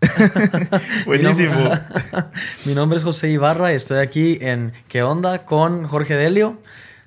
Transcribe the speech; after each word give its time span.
Buenísimo. 1.06 1.54
Mi 1.54 1.62
nombre, 1.62 1.80
mi 2.64 2.74
nombre 2.74 2.98
es 2.98 3.04
José 3.04 3.28
Ibarra 3.30 3.72
y 3.72 3.76
estoy 3.76 3.98
aquí 3.98 4.38
en 4.40 4.72
¿Qué 4.88 5.02
onda? 5.02 5.44
con 5.44 5.86
Jorge 5.86 6.14
Delio. 6.14 6.58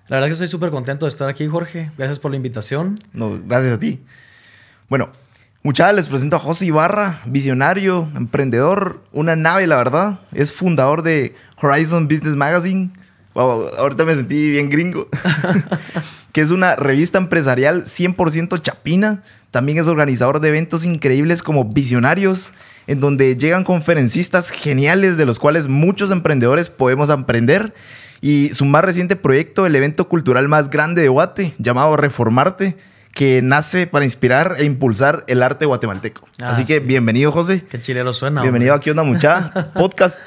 La 0.07 0.17
verdad 0.17 0.27
que 0.27 0.34
estoy 0.34 0.47
súper 0.47 0.70
contento 0.70 1.05
de 1.05 1.09
estar 1.09 1.29
aquí, 1.29 1.48
Jorge. 1.48 1.91
Gracias 1.98 2.20
por 2.20 2.31
la 2.31 2.37
invitación. 2.37 2.99
No, 3.13 3.39
gracias 3.45 3.73
a 3.73 3.79
ti. 3.79 4.01
Bueno, 4.89 5.09
muchachos, 5.63 5.95
les 5.95 6.07
presento 6.07 6.35
a 6.35 6.39
José 6.39 6.65
Ibarra, 6.65 7.21
visionario, 7.25 8.09
emprendedor, 8.15 9.01
una 9.12 9.35
nave, 9.35 9.65
la 9.65 9.77
verdad. 9.77 10.20
Es 10.34 10.51
fundador 10.51 11.01
de 11.03 11.35
Horizon 11.62 12.07
Business 12.07 12.35
Magazine. 12.35 12.91
Wow, 13.34 13.70
ahorita 13.77 14.03
me 14.05 14.13
sentí 14.13 14.51
bien 14.51 14.70
gringo. 14.70 15.07
que 16.34 16.41
es 16.41 16.51
una 16.51 16.75
revista 16.75 17.18
empresarial 17.18 17.85
100% 17.85 18.62
chapina. 18.62 19.23
También 19.51 19.77
es 19.77 19.87
organizador 19.87 20.41
de 20.41 20.49
eventos 20.49 20.84
increíbles 20.84 21.43
como 21.43 21.63
Visionarios, 21.63 22.53
en 22.87 22.99
donde 22.99 23.35
llegan 23.37 23.63
conferencistas 23.63 24.49
geniales 24.49 25.17
de 25.17 25.26
los 25.26 25.39
cuales 25.39 25.67
muchos 25.67 26.12
emprendedores 26.12 26.70
podemos 26.70 27.09
aprender. 27.09 27.73
Y 28.21 28.49
su 28.49 28.63
más 28.65 28.84
reciente 28.85 29.15
proyecto, 29.15 29.65
el 29.65 29.75
evento 29.75 30.07
cultural 30.07 30.48
más 30.48 30.70
grande 30.70 31.01
de 31.01 31.09
Guate, 31.09 31.53
llamado 31.57 31.98
Reformarte, 31.98 32.77
que 33.13 33.41
nace 33.43 33.85
para 33.85 34.05
inspirar 34.05 34.55
e 34.59 34.65
impulsar 34.65 35.23
el 35.27 35.43
arte 35.43 35.65
guatemalteco. 35.65 36.25
Ah, 36.41 36.48
Así 36.49 36.63
que 36.65 36.79
sí. 36.79 36.85
bienvenido, 36.85 37.31
José. 37.31 37.63
Qué 37.70 37.81
chilero 37.81 38.13
suena. 38.13 38.41
bienvenido 38.41 38.73
hombre. 38.73 38.81
a 38.81 38.84
¿Qué 38.84 38.91
onda, 38.91 39.03
mucha? 39.03 39.51
Podcast. 39.73 40.20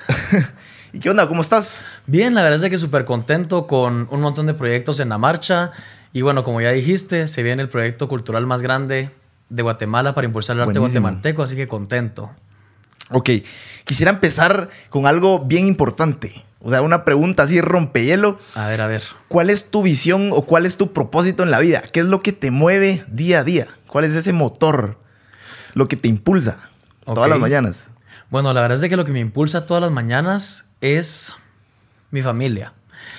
¿Y 0.93 1.01
qué 1.01 1.11
onda? 1.11 1.27
¿Cómo 1.27 1.43
estás? 1.43 1.85
Bien, 2.07 2.35
la 2.35 2.43
verdad 2.43 2.63
es 2.63 2.71
que 2.71 2.79
súper 2.79 3.05
contento 3.05 3.67
con 3.67 4.07
un 4.11 4.21
montón 4.21 4.47
de 4.47 4.55
proyectos 4.55 5.01
en 5.01 5.09
la 5.09 5.19
marcha. 5.19 5.73
Y 6.13 6.23
bueno, 6.23 6.45
como 6.45 6.61
ya 6.61 6.71
dijiste, 6.71 7.29
se 7.29 7.43
viene 7.43 7.63
el 7.63 7.69
proyecto 7.69 8.09
cultural 8.09 8.47
más 8.47 8.63
grande 8.63 9.11
de 9.49 9.63
Guatemala 9.63 10.15
para 10.15 10.27
impulsar 10.27 10.57
el 10.57 10.63
arte 10.63 10.79
Buenísimo. 10.79 11.03
guatemalteco, 11.03 11.43
así 11.43 11.57
que 11.57 11.67
contento. 11.67 12.31
Ok, 13.11 13.31
quisiera 13.85 14.11
empezar 14.11 14.69
con 14.91 15.07
algo 15.07 15.41
bien 15.41 15.67
importante. 15.67 16.33
O 16.61 16.71
sea, 16.71 16.83
una 16.83 17.05
pregunta 17.05 17.45
así 17.45 17.61
rompehielo. 17.61 18.39
A 18.57 18.67
ver, 18.69 18.81
a 18.81 18.87
ver. 18.89 19.03
¿Cuál 19.29 19.51
es 19.51 19.71
tu 19.71 19.83
visión 19.83 20.31
o 20.33 20.43
cuál 20.47 20.67
es 20.67 20.77
tu 20.77 20.93
propósito 20.93 21.43
en 21.45 21.51
la 21.53 21.61
vida? 21.61 21.85
¿Qué 21.93 22.01
es 22.01 22.07
lo 22.07 22.21
que 22.21 22.33
te 22.33 22.51
mueve 22.51 23.05
día 23.09 23.41
a 23.41 23.45
día? 23.45 23.69
¿Cuál 23.87 24.05
es 24.05 24.15
ese 24.15 24.33
motor? 24.33 24.99
Lo 25.75 25.87
que 25.87 25.97
te 25.97 26.09
impulsa 26.09 26.69
todas 27.05 27.27
Ok. 27.27 27.29
las 27.31 27.39
mañanas. 27.39 27.85
Bueno, 28.31 28.53
la 28.53 28.61
verdad 28.63 28.83
es 28.83 28.91
que 28.91 28.97
lo 28.97 29.05
que 29.05 29.13
me 29.13 29.21
impulsa 29.21 29.67
todas 29.67 29.81
las 29.81 29.93
mañanas 29.93 30.65
es 30.81 31.33
mi 32.11 32.23
familia. 32.23 32.73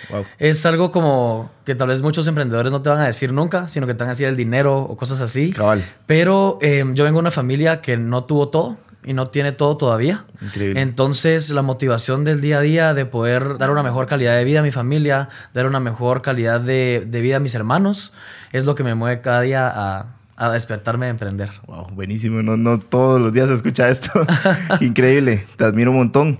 Wow. 0.09 0.25
Es 0.39 0.65
algo 0.65 0.91
como 0.91 1.49
que 1.65 1.75
tal 1.75 1.87
vez 1.87 2.01
muchos 2.01 2.27
emprendedores 2.27 2.73
no 2.73 2.81
te 2.81 2.89
van 2.89 2.99
a 2.99 3.05
decir 3.05 3.31
nunca, 3.31 3.69
sino 3.69 3.87
que 3.87 3.93
te 3.93 3.99
van 3.99 4.09
a 4.09 4.11
decir 4.13 4.27
el 4.27 4.35
dinero 4.35 4.79
o 4.79 4.97
cosas 4.97 5.21
así. 5.21 5.51
Cabal. 5.51 5.85
Pero 6.05 6.59
eh, 6.61 6.83
yo 6.93 7.05
vengo 7.05 7.17
de 7.19 7.21
una 7.21 7.31
familia 7.31 7.79
que 7.79 7.95
no 7.95 8.25
tuvo 8.25 8.49
todo 8.49 8.77
y 9.03 9.13
no 9.13 9.27
tiene 9.27 9.51
todo 9.51 9.77
todavía. 9.77 10.25
Increíble. 10.41 10.81
Entonces, 10.81 11.49
la 11.49 11.61
motivación 11.61 12.23
del 12.23 12.41
día 12.41 12.59
a 12.59 12.61
día 12.61 12.93
de 12.93 13.05
poder 13.05 13.57
dar 13.57 13.71
una 13.71 13.83
mejor 13.83 14.07
calidad 14.07 14.35
de 14.35 14.43
vida 14.43 14.59
a 14.59 14.63
mi 14.63 14.71
familia, 14.71 15.29
dar 15.53 15.65
una 15.65 15.79
mejor 15.79 16.21
calidad 16.21 16.59
de, 16.59 17.05
de 17.07 17.21
vida 17.21 17.37
a 17.37 17.39
mis 17.39 17.55
hermanos, 17.55 18.13
es 18.51 18.65
lo 18.65 18.75
que 18.75 18.83
me 18.83 18.95
mueve 18.95 19.21
cada 19.21 19.41
día 19.41 19.71
a, 19.73 20.17
a 20.37 20.51
despertarme 20.51 21.07
de 21.07 21.11
emprender. 21.11 21.51
Wow, 21.65 21.87
buenísimo. 21.91 22.41
No, 22.41 22.55
no 22.57 22.79
todos 22.79 23.19
los 23.19 23.33
días 23.33 23.47
se 23.47 23.55
escucha 23.55 23.89
esto. 23.89 24.11
Increíble. 24.81 25.45
Te 25.57 25.65
admiro 25.65 25.91
un 25.91 25.97
montón. 25.97 26.39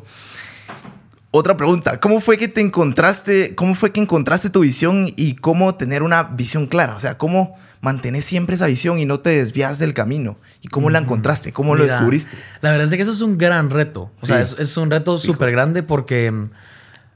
Otra 1.31 1.57
pregunta. 1.57 1.99
¿Cómo 1.99 2.21
fue 2.21 2.37
que 2.37 2.47
te 2.47 2.61
encontraste, 2.61 3.53
cómo 3.53 3.75
fue 3.75 3.91
que 3.91 3.99
encontraste 3.99 4.49
tu 4.49 4.61
visión 4.61 5.11
y 5.15 5.35
cómo 5.35 5.75
tener 5.75 6.03
una 6.03 6.23
visión 6.23 6.67
clara? 6.67 6.95
O 6.95 6.99
sea, 6.99 7.17
¿cómo 7.17 7.55
mantenés 7.81 8.25
siempre 8.25 8.55
esa 8.55 8.67
visión 8.67 8.97
y 8.97 9.05
no 9.05 9.19
te 9.19 9.31
desvías 9.31 9.77
del 9.77 9.93
camino? 9.93 10.37
¿Y 10.61 10.69
cómo 10.69 10.89
la 10.89 10.99
encontraste? 10.99 11.51
¿Cómo 11.51 11.75
lo 11.75 11.83
descubriste? 11.83 12.37
La 12.61 12.71
verdad 12.71 12.87
es 12.87 12.95
que 12.95 13.01
eso 13.01 13.11
es 13.11 13.21
un 13.21 13.37
gran 13.37 13.69
reto. 13.69 14.11
O 14.21 14.25
sea, 14.25 14.41
es, 14.41 14.55
es 14.57 14.77
un 14.77 14.89
reto 14.89 15.17
súper 15.17 15.51
grande 15.51 15.83
porque 15.83 16.31
mm, 16.31 16.49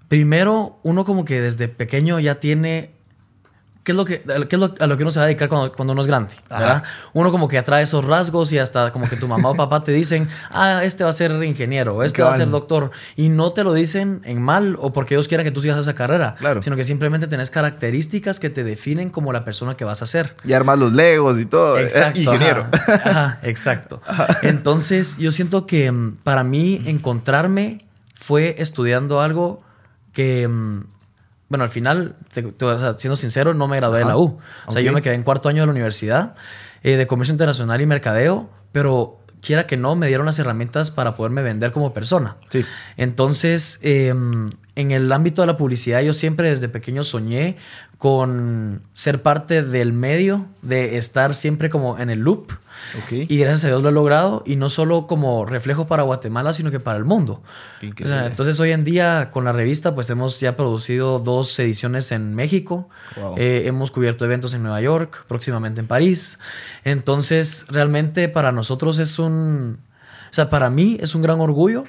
primero 0.09 0.79
uno 0.83 1.05
como 1.05 1.23
que 1.23 1.39
desde 1.39 1.67
pequeño 1.69 2.19
ya 2.19 2.39
tiene... 2.39 3.00
¿Qué 3.83 3.93
es, 3.93 3.95
lo 3.95 4.05
que, 4.05 4.21
qué 4.21 4.55
es 4.55 4.59
lo, 4.59 4.75
a 4.79 4.85
lo 4.85 4.95
que 4.95 5.03
uno 5.03 5.11
se 5.11 5.17
va 5.17 5.23
a 5.23 5.27
dedicar 5.27 5.49
cuando, 5.49 5.71
cuando 5.71 5.93
uno 5.93 6.01
es 6.01 6.07
grande? 6.07 6.31
¿verdad? 6.49 6.83
Uno 7.13 7.31
como 7.31 7.47
que 7.47 7.57
atrae 7.57 7.81
esos 7.83 8.05
rasgos 8.05 8.51
y 8.51 8.59
hasta 8.59 8.91
como 8.91 9.09
que 9.09 9.15
tu 9.15 9.27
mamá 9.27 9.49
o 9.49 9.55
papá 9.55 9.83
te 9.83 9.91
dicen, 9.91 10.29
ah, 10.51 10.81
este 10.83 11.03
va 11.03 11.09
a 11.09 11.13
ser 11.13 11.31
ingeniero, 11.43 12.03
este 12.03 12.21
va 12.21 12.33
a 12.33 12.37
ser 12.37 12.49
doctor. 12.51 12.91
Y 13.15 13.29
no 13.29 13.51
te 13.51 13.63
lo 13.63 13.73
dicen 13.73 14.21
en 14.25 14.41
mal 14.41 14.77
o 14.79 14.93
porque 14.93 15.15
ellos 15.15 15.27
quieran 15.27 15.45
que 15.45 15.51
tú 15.51 15.61
sigas 15.63 15.79
esa 15.79 15.95
carrera, 15.95 16.35
Claro. 16.37 16.61
sino 16.61 16.75
que 16.75 16.83
simplemente 16.83 17.25
tenés 17.27 17.49
características 17.49 18.39
que 18.39 18.49
te 18.51 18.63
definen 18.63 19.09
como 19.09 19.33
la 19.33 19.43
persona 19.43 19.75
que 19.75 19.83
vas 19.83 20.01
a 20.01 20.05
ser. 20.05 20.35
Y 20.43 20.53
armas 20.53 20.77
los 20.77 20.93
legos 20.93 21.39
y 21.39 21.45
todo. 21.45 21.79
Eh, 21.79 21.83
Exacto. 21.83 22.19
ingeniero. 22.19 22.67
Ajá, 22.87 23.01
Ajá, 23.05 23.39
exacto. 23.43 24.01
Entonces, 24.43 25.17
yo 25.17 25.31
siento 25.31 25.65
que 25.65 25.91
mm, 25.91 26.17
para 26.23 26.43
mí 26.43 26.81
encontrarme 26.85 27.85
fue 28.15 28.55
estudiando 28.59 29.21
algo 29.21 29.61
que, 30.13 30.47
mm, 30.47 30.83
bueno, 31.51 31.65
al 31.65 31.69
final, 31.69 32.15
te- 32.33 32.43
te- 32.43 32.65
o 32.65 32.79
sea, 32.79 32.97
siendo 32.97 33.17
sincero, 33.17 33.53
no 33.53 33.67
me 33.67 33.75
gradué 33.75 33.97
de 33.97 34.03
Ajá. 34.05 34.13
la 34.13 34.17
U. 34.17 34.39
O 34.67 34.71
sea, 34.71 34.81
yo 34.81 34.93
me 34.93 35.01
quedé 35.01 35.15
en 35.15 35.23
cuarto 35.23 35.49
año 35.49 35.61
de 35.63 35.65
la 35.65 35.71
universidad 35.73 36.33
eh, 36.81 36.95
de 36.95 37.05
comercio 37.07 37.33
internacional 37.33 37.81
y 37.81 37.85
mercadeo, 37.85 38.49
pero 38.71 39.19
quiera 39.41 39.67
que 39.67 39.75
no, 39.75 39.95
me 39.97 40.07
dieron 40.07 40.25
las 40.25 40.39
herramientas 40.39 40.91
para 40.91 41.17
poderme 41.17 41.41
vender 41.43 41.73
como 41.73 41.93
persona. 41.93 42.37
Sí. 42.49 42.63
Entonces, 42.95 43.79
eh, 43.81 44.13
en 44.75 44.91
el 44.91 45.11
ámbito 45.11 45.41
de 45.41 45.47
la 45.47 45.57
publicidad, 45.57 46.01
yo 46.01 46.13
siempre 46.13 46.49
desde 46.49 46.69
pequeño 46.69 47.03
soñé 47.03 47.57
con 47.97 48.81
ser 48.93 49.21
parte 49.21 49.63
del 49.63 49.93
medio, 49.93 50.47
de 50.61 50.97
estar 50.97 51.35
siempre 51.35 51.69
como 51.69 51.99
en 51.99 52.09
el 52.09 52.19
loop. 52.19 52.53
Y 53.11 53.37
gracias 53.37 53.65
a 53.65 53.67
Dios 53.67 53.83
lo 53.83 53.89
he 53.89 53.91
logrado, 53.91 54.43
y 54.45 54.55
no 54.55 54.69
solo 54.69 55.05
como 55.05 55.45
reflejo 55.45 55.87
para 55.87 56.03
Guatemala, 56.03 56.53
sino 56.53 56.71
que 56.71 56.79
para 56.79 56.97
el 56.97 57.05
mundo. 57.05 57.43
O 58.03 58.07
sea, 58.07 58.25
entonces, 58.25 58.59
hoy 58.59 58.71
en 58.71 58.83
día, 58.83 59.29
con 59.31 59.43
la 59.43 59.51
revista, 59.51 59.93
pues 59.93 60.09
hemos 60.09 60.39
ya 60.39 60.55
producido 60.55 61.19
dos 61.19 61.59
ediciones 61.59 62.11
en 62.11 62.33
México. 62.33 62.89
Wow. 63.17 63.35
Eh, 63.37 63.63
hemos 63.67 63.91
cubierto 63.91 64.25
eventos 64.25 64.53
en 64.53 64.63
Nueva 64.63 64.81
York, 64.81 65.25
próximamente 65.27 65.81
en 65.81 65.87
París. 65.87 66.39
Entonces, 66.83 67.65
realmente 67.69 68.29
para 68.29 68.51
nosotros 68.51 68.97
es 68.99 69.19
un... 69.19 69.79
O 70.31 70.33
sea, 70.33 70.49
para 70.49 70.69
mí 70.69 70.97
es 71.01 71.13
un 71.13 71.21
gran 71.21 71.41
orgullo, 71.41 71.83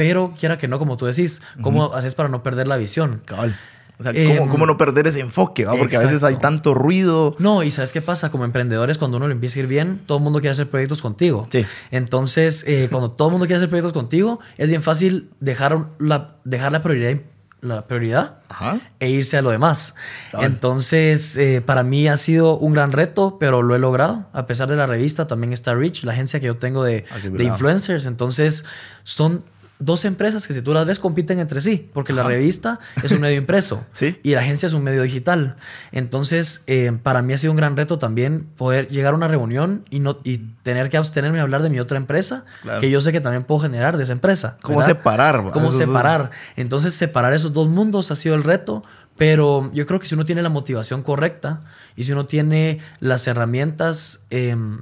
pero 0.00 0.32
quiera 0.40 0.56
que 0.56 0.66
no, 0.66 0.78
como 0.78 0.96
tú 0.96 1.04
decís, 1.04 1.42
¿cómo 1.60 1.92
haces 1.92 2.14
para 2.14 2.30
no 2.30 2.42
perder 2.42 2.66
la 2.66 2.78
visión? 2.78 3.20
Cabal. 3.26 3.54
O 3.98 4.02
sea, 4.02 4.12
Em, 4.14 4.38
¿cómo, 4.38 4.50
cómo 4.50 4.64
no 4.64 4.78
perder 4.78 5.06
ese 5.08 5.20
enfoque? 5.20 5.66
va? 5.66 5.74
Porque 5.74 5.94
a 5.98 6.00
veces 6.00 6.22
hay 6.24 6.36
tanto 6.36 6.72
ruido. 6.72 7.36
No, 7.38 7.62
y 7.62 7.70
¿sabes 7.70 7.92
qué 7.92 8.00
pasa? 8.00 8.30
Como 8.30 8.46
emprendedores, 8.46 8.96
cuando 8.96 9.18
uno 9.18 9.28
le 9.28 9.34
empieza 9.34 9.58
a 9.58 9.62
ir 9.64 9.66
bien, 9.68 10.00
todo 10.06 10.16
el 10.16 10.24
mundo 10.24 10.40
quiere 10.40 10.52
hacer 10.52 10.70
proyectos 10.70 11.02
contigo. 11.02 11.46
Sí. 11.50 11.66
Entonces, 11.90 12.64
eh, 12.66 12.88
cuando 12.90 13.10
todo 13.10 13.28
el 13.28 13.32
mundo 13.32 13.44
quiere 13.46 13.58
hacer 13.58 13.68
proyectos 13.68 13.92
contigo, 13.92 14.40
es 14.56 14.70
bien 14.70 14.80
fácil 14.80 15.28
dejar 15.40 15.76
la, 15.98 16.36
dejar 16.44 16.72
la 16.72 16.80
prioridad, 16.80 17.20
la 17.60 17.86
prioridad 17.86 18.38
Ajá. 18.48 18.80
e 19.00 19.10
irse 19.10 19.36
a 19.36 19.42
lo 19.42 19.50
demás. 19.50 19.94
Cabal. 20.32 20.46
Entonces, 20.46 21.36
eh, 21.36 21.60
para 21.60 21.82
mí 21.82 22.08
ha 22.08 22.16
sido 22.16 22.56
un 22.56 22.72
gran 22.72 22.92
reto, 22.92 23.36
pero 23.38 23.60
lo 23.60 23.76
he 23.76 23.78
logrado. 23.78 24.24
A 24.32 24.46
pesar 24.46 24.70
de 24.70 24.76
la 24.76 24.86
revista, 24.86 25.26
también 25.26 25.52
está 25.52 25.74
Rich, 25.74 26.04
la 26.04 26.12
agencia 26.14 26.40
que 26.40 26.46
yo 26.46 26.56
tengo 26.56 26.84
de, 26.84 27.04
Ah, 27.10 27.18
de 27.18 27.44
influencers. 27.44 28.06
Entonces, 28.06 28.64
son 29.02 29.44
dos 29.80 30.04
empresas 30.04 30.46
que 30.46 30.54
si 30.54 30.62
tú 30.62 30.72
las 30.72 30.86
ves 30.86 30.98
compiten 31.00 31.38
entre 31.40 31.60
sí, 31.60 31.90
porque 31.92 32.12
la 32.12 32.22
revista 32.22 32.78
es 33.02 33.10
un 33.12 33.20
medio 33.20 33.36
impreso 33.38 33.84
Sí. 33.92 34.18
y 34.22 34.34
la 34.34 34.40
agencia 34.40 34.66
es 34.66 34.72
un 34.74 34.84
medio 34.84 35.02
digital. 35.02 35.56
Entonces, 35.90 36.62
eh, 36.66 36.92
para 37.02 37.22
mí 37.22 37.32
ha 37.32 37.38
sido 37.38 37.52
un 37.52 37.56
gran 37.56 37.76
reto 37.76 37.98
también 37.98 38.44
poder 38.56 38.88
llegar 38.88 39.14
a 39.14 39.16
una 39.16 39.26
reunión 39.28 39.84
y, 39.90 40.00
no, 40.00 40.18
y 40.22 40.38
tener 40.62 40.88
que 40.90 40.96
abstenerme 40.96 41.38
de 41.38 41.42
hablar 41.42 41.62
de 41.62 41.70
mi 41.70 41.80
otra 41.80 41.96
empresa, 41.96 42.44
Claro. 42.62 42.80
que 42.80 42.90
yo 42.90 43.00
sé 43.00 43.10
que 43.12 43.20
también 43.20 43.42
puedo 43.42 43.60
generar 43.60 43.96
de 43.96 44.02
esa 44.04 44.12
empresa. 44.12 44.58
¿Cómo 44.62 44.78
¿verdad? 44.78 44.96
separar? 44.96 45.44
¿Cómo 45.52 45.72
separar? 45.72 46.30
Entonces, 46.56 46.94
separar 46.94 47.32
esos 47.32 47.52
dos 47.52 47.68
mundos 47.68 48.10
ha 48.10 48.14
sido 48.14 48.34
el 48.34 48.44
reto 48.44 48.82
Pero 49.16 49.70
yo 49.74 49.84
creo 49.86 50.00
que 50.00 50.06
si 50.06 50.14
uno 50.14 50.24
tiene 50.24 50.40
la 50.40 50.48
motivación 50.48 51.02
correcta 51.02 51.60
y 51.94 52.04
si 52.04 52.12
uno 52.12 52.24
tiene 52.24 52.78
las 53.00 53.26
herramientas, 53.26 54.20
em, 54.30 54.78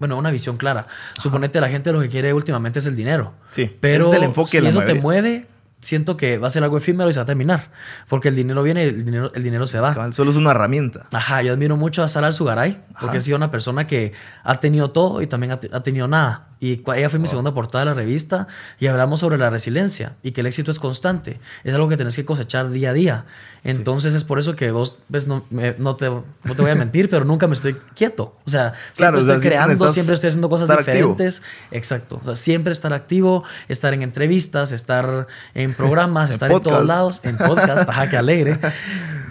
bueno, 0.00 0.16
una 0.16 0.30
visión 0.30 0.56
clara. 0.56 0.86
Suponete 1.18 1.60
la 1.60 1.68
gente 1.68 1.92
lo 1.92 2.00
que 2.00 2.08
quiere 2.08 2.32
últimamente 2.32 2.80
es 2.80 2.86
el 2.86 2.96
dinero. 2.96 3.34
Sí, 3.50 3.70
Pero 3.80 4.06
ese 4.06 4.16
es 4.16 4.16
el 4.16 4.24
enfoque 4.24 4.50
si 4.50 4.56
de 4.56 4.62
la 4.64 4.70
eso 4.70 4.82
te 4.82 4.94
mueve, 4.94 5.46
siento 5.80 6.16
que 6.16 6.38
va 6.38 6.48
a 6.48 6.50
ser 6.50 6.64
algo 6.64 6.78
efímero 6.78 7.10
y 7.10 7.12
se 7.12 7.18
va 7.18 7.24
a 7.24 7.26
terminar. 7.26 7.70
Porque 8.08 8.28
el 8.28 8.34
dinero 8.34 8.62
viene 8.62 8.84
y 8.84 8.88
el 8.88 9.04
dinero, 9.04 9.30
el 9.34 9.42
dinero 9.42 9.66
se 9.66 9.78
va. 9.78 10.10
Solo 10.12 10.30
es 10.30 10.36
una 10.36 10.52
herramienta. 10.52 11.06
Ajá, 11.12 11.42
yo 11.42 11.52
admiro 11.52 11.76
mucho 11.76 12.02
a 12.02 12.08
Sara 12.08 12.28
Al-Sugaray, 12.28 12.80
porque 12.92 13.06
Ajá. 13.08 13.18
ha 13.18 13.20
sido 13.20 13.36
una 13.36 13.50
persona 13.50 13.86
que 13.86 14.12
ha 14.42 14.58
tenido 14.58 14.90
todo 14.90 15.20
y 15.20 15.26
también 15.26 15.52
ha, 15.52 15.60
ha 15.72 15.82
tenido 15.82 16.08
nada. 16.08 16.49
Y 16.62 16.82
ella 16.94 17.08
fue 17.08 17.18
mi 17.18 17.26
segunda 17.26 17.54
portada 17.54 17.84
de 17.86 17.90
la 17.90 17.94
revista 17.94 18.46
y 18.78 18.86
hablamos 18.86 19.20
sobre 19.20 19.38
la 19.38 19.48
resiliencia 19.48 20.16
y 20.22 20.32
que 20.32 20.42
el 20.42 20.46
éxito 20.46 20.70
es 20.70 20.78
constante. 20.78 21.40
Es 21.64 21.72
algo 21.72 21.88
que 21.88 21.96
tenés 21.96 22.14
que 22.16 22.26
cosechar 22.26 22.68
día 22.70 22.90
a 22.90 22.92
día. 22.92 23.24
Entonces 23.64 24.12
es 24.12 24.24
por 24.24 24.38
eso 24.38 24.56
que 24.56 24.70
vos, 24.70 24.98
ves, 25.08 25.26
no, 25.26 25.44
me- 25.48 25.74
no, 25.78 25.96
te, 25.96 26.10
no 26.10 26.54
te 26.54 26.60
voy 26.62 26.70
a 26.70 26.74
mentir, 26.74 27.08
pero 27.08 27.24
nunca 27.24 27.46
me 27.46 27.54
estoy 27.54 27.74
quieto. 27.94 28.36
O 28.44 28.50
sea, 28.50 28.74
siempre 28.74 28.94
Claro, 28.96 29.18
o 29.18 29.22
sea, 29.22 29.30
estoy 29.36 29.40
siempre 29.40 29.48
creando, 29.50 29.92
siempre 29.94 30.14
estoy 30.14 30.28
haciendo 30.28 30.48
cosas 30.50 30.68
estar 30.68 30.80
activo. 30.80 31.12
diferentes. 31.12 31.42
Exacto. 31.70 32.20
O 32.22 32.26
sea, 32.26 32.36
siempre 32.36 32.72
estar 32.72 32.92
activo, 32.92 33.42
estar 33.68 33.94
en 33.94 34.02
entrevistas, 34.02 34.72
estar 34.72 35.28
en 35.54 35.72
programas, 35.72 36.28
En 36.28 36.34
estar 36.34 36.52
en 36.52 36.60
todos 36.60 36.84
lados, 36.86 37.20
en 37.22 37.38
podcast, 37.38 37.88
ajá, 37.88 38.10
que 38.10 38.18
alegre. 38.18 38.58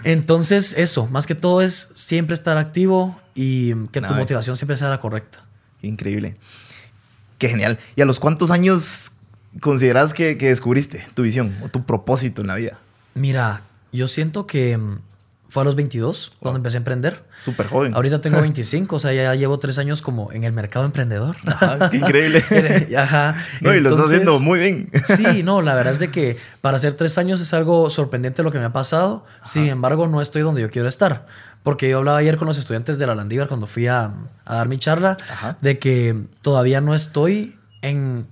Entonces, 0.04 0.74
eso, 0.76 1.06
más 1.06 1.26
que 1.26 1.34
todo 1.34 1.62
es 1.62 1.90
siempre 1.94 2.34
estar 2.34 2.56
activo 2.56 3.18
y 3.34 3.72
que 3.88 4.00
tu 4.00 4.14
motivación 4.14 4.56
siempre 4.56 4.76
sea 4.76 4.88
la 4.90 5.00
correcta. 5.00 5.44
Increíble. 5.82 6.36
Qué 7.40 7.48
genial. 7.48 7.78
¿Y 7.96 8.02
a 8.02 8.04
los 8.04 8.20
cuántos 8.20 8.50
años 8.50 9.12
consideras 9.60 10.12
que, 10.12 10.36
que 10.36 10.48
descubriste 10.48 11.04
tu 11.14 11.22
visión 11.22 11.56
o 11.62 11.68
tu 11.70 11.86
propósito 11.86 12.42
en 12.42 12.48
la 12.48 12.56
vida? 12.56 12.78
Mira, 13.14 13.62
yo 13.92 14.08
siento 14.08 14.46
que 14.46 14.76
mm, 14.76 14.98
fue 15.50 15.62
a 15.62 15.64
los 15.64 15.74
22 15.74 16.32
cuando 16.40 16.56
empecé 16.58 16.76
a 16.76 16.78
emprender. 16.78 17.24
Súper 17.42 17.66
joven. 17.66 17.94
Ahorita 17.94 18.20
tengo 18.20 18.40
25, 18.40 18.96
o 18.96 18.98
sea, 18.98 19.12
ya 19.12 19.34
llevo 19.34 19.58
tres 19.58 19.76
años 19.78 20.00
como 20.00 20.32
en 20.32 20.44
el 20.44 20.52
mercado 20.52 20.84
emprendedor. 20.86 21.36
Ajá, 21.46 21.90
qué 21.90 21.98
increíble. 21.98 22.44
Ajá. 22.96 23.34
No, 23.60 23.74
y 23.74 23.80
lo 23.80 23.90
estás 23.90 24.06
haciendo 24.06 24.38
muy 24.40 24.58
bien. 24.60 24.90
Sí, 25.04 25.42
no, 25.44 25.60
la 25.60 25.74
verdad 25.74 25.92
es 25.92 25.98
de 25.98 26.10
que 26.10 26.38
para 26.60 26.76
hacer 26.76 26.94
tres 26.94 27.18
años 27.18 27.40
es 27.40 27.52
algo 27.52 27.90
sorprendente 27.90 28.42
lo 28.42 28.50
que 28.50 28.58
me 28.58 28.64
ha 28.64 28.72
pasado. 28.72 29.26
Sin 29.44 29.66
embargo, 29.66 30.06
no 30.06 30.20
estoy 30.22 30.42
donde 30.42 30.62
yo 30.62 30.70
quiero 30.70 30.88
estar. 30.88 31.26
Porque 31.62 31.90
yo 31.90 31.98
hablaba 31.98 32.16
ayer 32.16 32.38
con 32.38 32.48
los 32.48 32.56
estudiantes 32.56 32.98
de 32.98 33.06
la 33.06 33.14
Landívar 33.14 33.48
cuando 33.48 33.66
fui 33.66 33.86
a, 33.86 34.12
a 34.46 34.54
dar 34.54 34.68
mi 34.68 34.78
charla 34.78 35.18
Ajá. 35.30 35.58
de 35.60 35.78
que 35.78 36.16
todavía 36.40 36.80
no 36.80 36.94
estoy 36.94 37.58
en, 37.82 38.26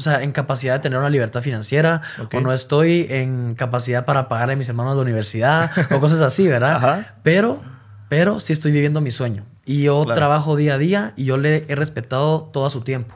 o 0.00 0.02
sea, 0.02 0.22
en 0.22 0.32
capacidad 0.32 0.74
de 0.74 0.80
tener 0.80 0.98
una 0.98 1.10
libertad 1.10 1.42
financiera 1.42 2.00
Ok. 2.22 2.34
o 2.34 2.40
no 2.40 2.52
estoy 2.52 3.06
en 3.10 3.54
capacidad 3.54 4.04
para 4.04 4.28
pagarle 4.28 4.54
a 4.54 4.56
mis 4.56 4.68
hermanos 4.68 4.96
la 4.96 5.02
universidad 5.02 5.70
o 5.90 6.00
cosas 6.00 6.20
así, 6.22 6.48
¿verdad? 6.48 6.76
Ajá. 6.76 7.14
Pero, 7.22 7.60
pero 8.08 8.40
sí 8.40 8.52
estoy 8.52 8.72
viviendo 8.72 9.00
mi 9.00 9.10
sueño. 9.10 9.44
Y 9.64 9.82
yo 9.82 10.04
Claro. 10.04 10.18
trabajo 10.18 10.56
día 10.56 10.74
a 10.74 10.78
día 10.78 11.12
y 11.16 11.24
yo 11.26 11.36
le 11.36 11.66
he 11.68 11.74
respetado 11.76 12.50
todo 12.52 12.70
su 12.70 12.80
tiempo. 12.80 13.14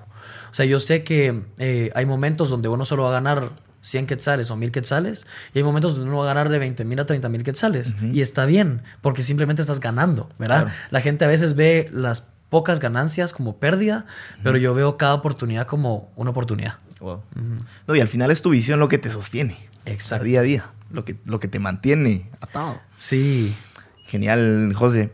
O 0.52 0.54
sea, 0.54 0.66
yo 0.66 0.78
sé 0.78 1.02
que 1.02 1.42
eh, 1.58 1.90
hay 1.94 2.06
momentos 2.06 2.48
donde 2.50 2.68
uno 2.68 2.84
solo 2.84 3.02
va 3.04 3.08
a 3.08 3.12
ganar 3.12 3.50
100 3.80 4.06
quetzales 4.06 4.50
o 4.50 4.56
1000 4.56 4.70
quetzales 4.70 5.26
y 5.52 5.58
hay 5.58 5.64
momentos 5.64 5.94
donde 5.96 6.08
uno 6.10 6.18
va 6.18 6.24
a 6.24 6.28
ganar 6.28 6.48
de 6.48 6.58
20 6.58 6.84
mil 6.84 7.00
a 7.00 7.06
30 7.06 7.28
mil 7.28 7.42
quetzales. 7.44 7.96
Y 8.12 8.20
está 8.20 8.46
bien, 8.46 8.82
porque 9.00 9.22
simplemente 9.22 9.62
estás 9.62 9.80
ganando, 9.80 10.28
¿verdad? 10.38 10.64
Claro. 10.64 10.76
La 10.90 11.00
gente 11.00 11.24
a 11.24 11.28
veces 11.28 11.54
ve 11.56 11.90
las 11.92 12.22
pocas 12.48 12.80
ganancias 12.80 13.32
como 13.32 13.58
pérdida, 13.58 14.06
pero 14.42 14.56
yo 14.58 14.74
veo 14.74 14.96
cada 14.96 15.14
oportunidad 15.14 15.66
como 15.66 16.12
una 16.16 16.30
oportunidad. 16.30 16.76
Wow. 17.00 17.22
No, 17.86 17.94
y 17.94 18.00
al 18.00 18.08
final 18.08 18.30
es 18.30 18.42
tu 18.42 18.50
visión 18.50 18.80
lo 18.80 18.88
que 18.88 18.98
te 18.98 19.10
sostiene. 19.10 19.56
Exacto. 19.84 20.24
Día 20.24 20.40
a 20.40 20.42
día. 20.42 20.70
Lo 20.90 21.04
que, 21.04 21.16
lo 21.26 21.40
que 21.40 21.48
te 21.48 21.58
mantiene 21.58 22.30
atado. 22.40 22.80
Sí. 22.94 23.54
Genial, 24.06 24.72
José. 24.74 25.12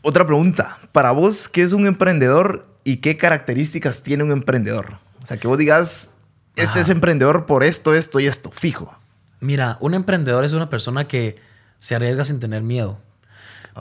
Otra 0.00 0.26
pregunta. 0.26 0.78
Para 0.92 1.12
vos, 1.12 1.48
¿qué 1.48 1.62
es 1.62 1.72
un 1.72 1.86
emprendedor 1.86 2.66
y 2.84 2.96
qué 2.96 3.16
características 3.16 4.02
tiene 4.02 4.24
un 4.24 4.32
emprendedor? 4.32 4.98
O 5.22 5.26
sea, 5.26 5.36
que 5.36 5.46
vos 5.46 5.58
digas, 5.58 6.14
este 6.56 6.72
Ajá. 6.72 6.80
es 6.80 6.88
emprendedor 6.88 7.46
por 7.46 7.62
esto, 7.62 7.94
esto 7.94 8.18
y 8.18 8.26
esto, 8.26 8.50
fijo. 8.50 8.96
Mira, 9.40 9.76
un 9.80 9.94
emprendedor 9.94 10.44
es 10.44 10.52
una 10.52 10.70
persona 10.70 11.06
que 11.06 11.36
se 11.76 11.94
arriesga 11.94 12.24
sin 12.24 12.40
tener 12.40 12.62
miedo. 12.62 13.00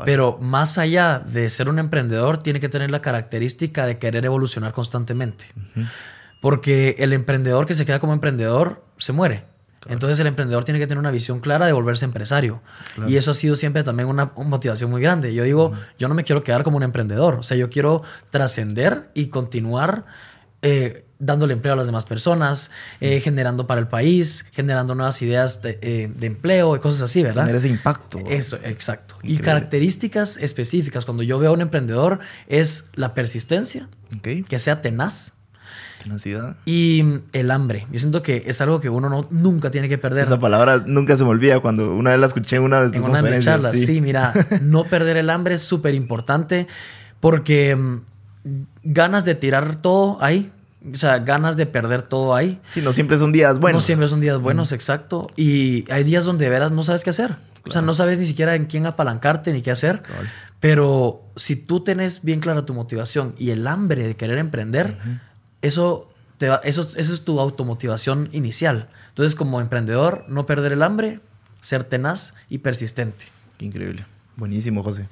Pero 0.05 0.37
más 0.39 0.77
allá 0.77 1.19
de 1.19 1.49
ser 1.49 1.69
un 1.69 1.79
emprendedor, 1.79 2.37
tiene 2.37 2.59
que 2.59 2.69
tener 2.69 2.91
la 2.91 3.01
característica 3.01 3.85
de 3.85 3.97
querer 3.97 4.25
evolucionar 4.25 4.73
constantemente. 4.73 5.45
Porque 6.41 6.95
el 6.99 7.13
emprendedor 7.13 7.65
que 7.65 7.73
se 7.73 7.85
queda 7.85 7.99
como 7.99 8.13
emprendedor 8.13 8.83
se 8.97 9.13
muere. 9.13 9.45
Entonces 9.87 10.19
el 10.19 10.27
emprendedor 10.27 10.63
tiene 10.63 10.79
que 10.79 10.85
tener 10.85 10.99
una 10.99 11.11
visión 11.11 11.39
clara 11.39 11.65
de 11.65 11.73
volverse 11.73 12.05
empresario. 12.05 12.61
Y 13.07 13.17
eso 13.17 13.31
ha 13.31 13.33
sido 13.33 13.55
siempre 13.55 13.83
también 13.83 14.07
una, 14.07 14.31
una 14.35 14.49
motivación 14.49 14.91
muy 14.91 15.01
grande. 15.01 15.33
Yo 15.33 15.43
digo, 15.43 15.73
yo 15.97 16.07
no 16.07 16.13
me 16.13 16.23
quiero 16.23 16.43
quedar 16.43 16.63
como 16.63 16.77
un 16.77 16.83
emprendedor. 16.83 17.35
O 17.35 17.43
sea, 17.43 17.57
yo 17.57 17.69
quiero 17.69 18.03
trascender 18.29 19.09
y 19.13 19.27
continuar 19.27 20.05
eh, 20.61 21.05
dándole 21.21 21.53
empleo 21.53 21.73
a 21.73 21.77
las 21.77 21.85
demás 21.85 22.05
personas, 22.05 22.71
eh, 22.99 23.21
generando 23.21 23.67
para 23.67 23.79
el 23.79 23.87
país, 23.87 24.45
generando 24.51 24.95
nuevas 24.95 25.21
ideas 25.21 25.61
de, 25.61 25.79
eh, 25.81 26.11
de 26.13 26.27
empleo 26.27 26.75
y 26.75 26.79
cosas 26.79 27.03
así, 27.03 27.23
¿verdad? 27.23 27.43
Tener 27.43 27.55
ese 27.55 27.69
impacto. 27.69 28.19
Eso, 28.27 28.57
exacto. 28.63 29.15
Y 29.23 29.37
características 29.37 30.37
específicas 30.37 31.05
cuando 31.05 31.23
yo 31.23 31.39
veo 31.39 31.51
a 31.51 31.53
un 31.53 31.61
emprendedor 31.61 32.19
es 32.47 32.85
la 32.95 33.13
persistencia, 33.13 33.87
que 34.21 34.59
sea 34.59 34.81
tenaz 34.81 35.33
Tenacidad. 36.01 36.57
y 36.65 37.03
mm, 37.03 37.19
el 37.33 37.51
hambre. 37.51 37.85
Yo 37.91 37.99
siento 37.99 38.23
que 38.23 38.43
es 38.47 38.59
algo 38.61 38.79
que 38.79 38.89
uno 38.89 39.09
no, 39.09 39.27
nunca 39.29 39.69
tiene 39.69 39.87
que 39.87 39.97
perder. 39.97 40.25
Esa 40.25 40.39
palabra 40.39 40.83
nunca 40.85 41.15
se 41.15 41.23
me 41.23 41.29
olvida 41.29 41.59
cuando 41.59 41.93
una 41.95 42.11
vez 42.11 42.19
la 42.19 42.25
escuché 42.25 42.55
en 42.55 42.63
una 42.63 42.81
de 42.81 42.89
tus 42.89 42.97
en 42.97 43.03
una 43.03 43.21
de 43.21 43.29
mis 43.29 43.45
charlas. 43.45 43.79
Sí. 43.79 44.01
mira, 44.01 44.33
no 44.61 44.85
perder 44.85 45.17
el 45.17 45.29
hambre 45.29 45.55
es 45.55 45.61
súper 45.61 45.93
importante 45.93 46.67
porque 47.19 47.75
mm, 47.75 48.01
ganas 48.83 49.25
de 49.25 49.35
tirar 49.35 49.75
todo 49.81 50.17
ahí, 50.21 50.51
o 50.91 50.95
sea, 50.95 51.19
ganas 51.19 51.57
de 51.57 51.65
perder 51.65 52.01
todo 52.01 52.35
ahí. 52.35 52.59
Sí, 52.67 52.81
no 52.81 52.93
siempre 52.93 53.17
son 53.17 53.31
días 53.31 53.59
buenos. 53.59 53.83
No 53.83 53.85
siempre 53.85 54.07
son 54.07 54.21
días 54.21 54.39
buenos, 54.39 54.71
exacto. 54.71 55.27
Y 55.35 55.89
hay 55.91 56.03
días 56.03 56.25
donde 56.25 56.45
de 56.45 56.51
veras 56.51 56.71
no 56.71 56.83
sabes 56.83 57.03
qué 57.03 57.09
hacer. 57.11 57.35
O 57.67 57.71
sea, 57.71 57.81
no 57.83 57.93
sabes 57.93 58.17
ni 58.17 58.25
siquiera 58.25 58.55
en 58.55 58.65
quién 58.65 58.85
apalancarte 58.87 59.53
ni 59.53 59.61
qué 59.61 59.69
hacer. 59.71 60.01
Pero 60.59 61.23
si 61.35 61.55
tú 61.55 61.83
tenés 61.83 62.23
bien 62.23 62.39
clara 62.39 62.65
tu 62.65 62.73
motivación 62.73 63.35
y 63.37 63.51
el 63.51 63.67
hambre 63.67 64.07
de 64.07 64.15
querer 64.15 64.37
emprender, 64.37 64.97
eso, 65.61 66.09
te 66.37 66.49
va- 66.49 66.61
eso, 66.63 66.81
eso 66.95 67.13
es 67.13 67.21
tu 67.23 67.39
automotivación 67.39 68.29
inicial. 68.31 68.89
Entonces, 69.09 69.35
como 69.35 69.61
emprendedor, 69.61 70.23
no 70.27 70.45
perder 70.45 70.71
el 70.73 70.83
hambre, 70.83 71.19
ser 71.61 71.83
tenaz 71.83 72.33
y 72.49 72.59
persistente. 72.59 73.25
Qué 73.57 73.65
increíble. 73.65 74.05
Buenísimo, 74.35 74.81
José. 74.83 75.07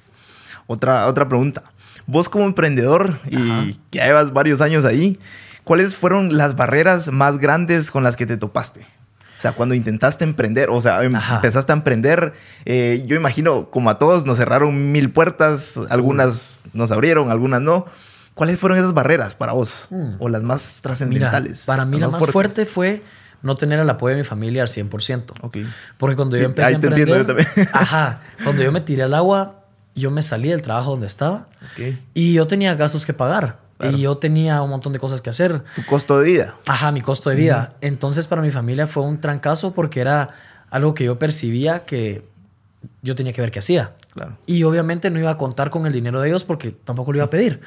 Otra, 0.68 1.08
otra 1.08 1.28
pregunta. 1.28 1.64
Vos 2.08 2.30
como 2.30 2.46
emprendedor 2.46 3.18
y 3.30 3.74
que 3.92 4.00
llevas 4.00 4.34
varios 4.34 4.62
años 4.62 4.86
ahí, 4.86 5.20
¿cuáles 5.70 5.96
fueron 5.96 6.36
las 6.36 6.56
barreras 6.56 7.12
más 7.12 7.38
grandes 7.38 7.92
con 7.92 8.04
las 8.04 8.16
que 8.16 8.26
te 8.26 8.38
topaste? 8.38 8.80
O 9.38 9.40
sea, 9.42 9.52
cuando 9.52 9.76
intentaste 9.76 10.24
emprender, 10.24 10.72
o 10.72 10.82
sea, 10.82 11.04
em- 11.04 11.14
Ajá. 11.16 11.36
empezaste 11.36 11.72
a 11.72 11.76
emprender, 11.76 12.34
eh, 12.66 13.04
yo 13.06 13.16
imagino, 13.16 13.70
como 13.70 13.92
a 13.92 14.00
todos, 14.00 14.26
nos 14.26 14.40
cerraron 14.40 14.92
mil 14.92 15.12
puertas, 15.12 15.80
algunas 15.92 16.62
nos 16.74 16.90
abrieron, 16.90 17.30
algunas 17.30 17.62
no. 17.62 17.86
¿Cuáles 18.34 18.58
fueron 18.58 18.80
esas 18.80 18.96
barreras 18.96 19.36
para 19.36 19.52
vos? 19.52 19.86
Mm. 19.92 20.14
O 20.18 20.28
las 20.28 20.42
más 20.42 20.80
trascendentales. 20.82 21.66
para 21.66 21.86
mí 21.86 22.00
la 22.00 22.08
más 22.08 22.18
fuertes? 22.18 22.34
fuerte 22.34 22.66
fue 22.66 23.04
no 23.44 23.56
tener 23.56 23.80
el 23.80 23.88
apoyo 23.92 24.16
de 24.16 24.22
mi 24.24 24.26
familia 24.28 24.64
al 24.64 24.70
100%. 24.70 25.34
Ok. 25.42 25.58
Porque 26.00 26.16
cuando 26.16 26.36
Sí, 26.36 26.42
yo 26.42 26.50
empecé 26.50 26.68
ahí 26.68 26.74
a 26.74 26.80
te 26.80 26.88
entiendo 26.88 27.14
yo 27.14 27.20
emprender, 27.22 27.46
también. 27.46 27.70
ajá, 27.74 28.22
cuando 28.44 28.64
yo 28.64 28.72
me 28.72 28.82
tiré 28.82 29.04
al 29.04 29.14
agua, 29.14 29.66
yo 29.94 30.10
me 30.10 30.24
salí 30.24 30.50
del 30.50 30.64
trabajo 30.64 30.90
donde 30.90 31.06
estaba 31.06 31.48
y 32.16 32.34
yo 32.34 32.48
tenía 32.48 32.74
gastos 32.74 33.06
que 33.06 33.14
pagar 33.14 33.69
Claro. 33.80 33.98
y 33.98 34.02
yo 34.02 34.18
tenía 34.18 34.62
un 34.62 34.70
montón 34.70 34.92
de 34.94 35.00
cosas 35.00 35.22
que 35.22 35.30
hacer. 35.30 35.64
Tu 35.76 35.86
costo 35.86 36.20
de 36.20 36.26
vida. 36.26 36.56
Ajá, 36.68 36.92
mi 36.92 37.02
costo 37.02 37.30
de 37.30 37.38
vida. 37.38 37.70
Entonces 37.82 38.28
para 38.28 38.42
mi 38.42 38.52
familia 38.52 38.86
fue 38.88 39.04
un 39.04 39.20
trancazo 39.22 39.74
porque 39.74 40.02
era 40.02 40.30
algo 40.70 40.94
que 40.94 41.06
yo 41.06 41.18
percibía 41.18 41.86
que 41.86 42.28
yo 43.02 43.16
tenía 43.16 43.32
que 43.34 43.42
ver 43.42 43.52
qué 43.52 43.60
hacía. 43.60 43.94
Claro. 44.14 44.38
Y 44.46 44.64
obviamente 44.64 45.10
no 45.10 45.20
iba 45.20 45.32
a 45.32 45.38
contar 45.38 45.70
con 45.70 45.86
el 45.86 45.94
dinero 45.94 46.20
de 46.22 46.28
ellos 46.30 46.44
porque 46.44 46.72
tampoco 46.72 47.12
lo 47.14 47.18
iba 47.20 47.26
a 47.26 47.30
pedir. 47.30 47.62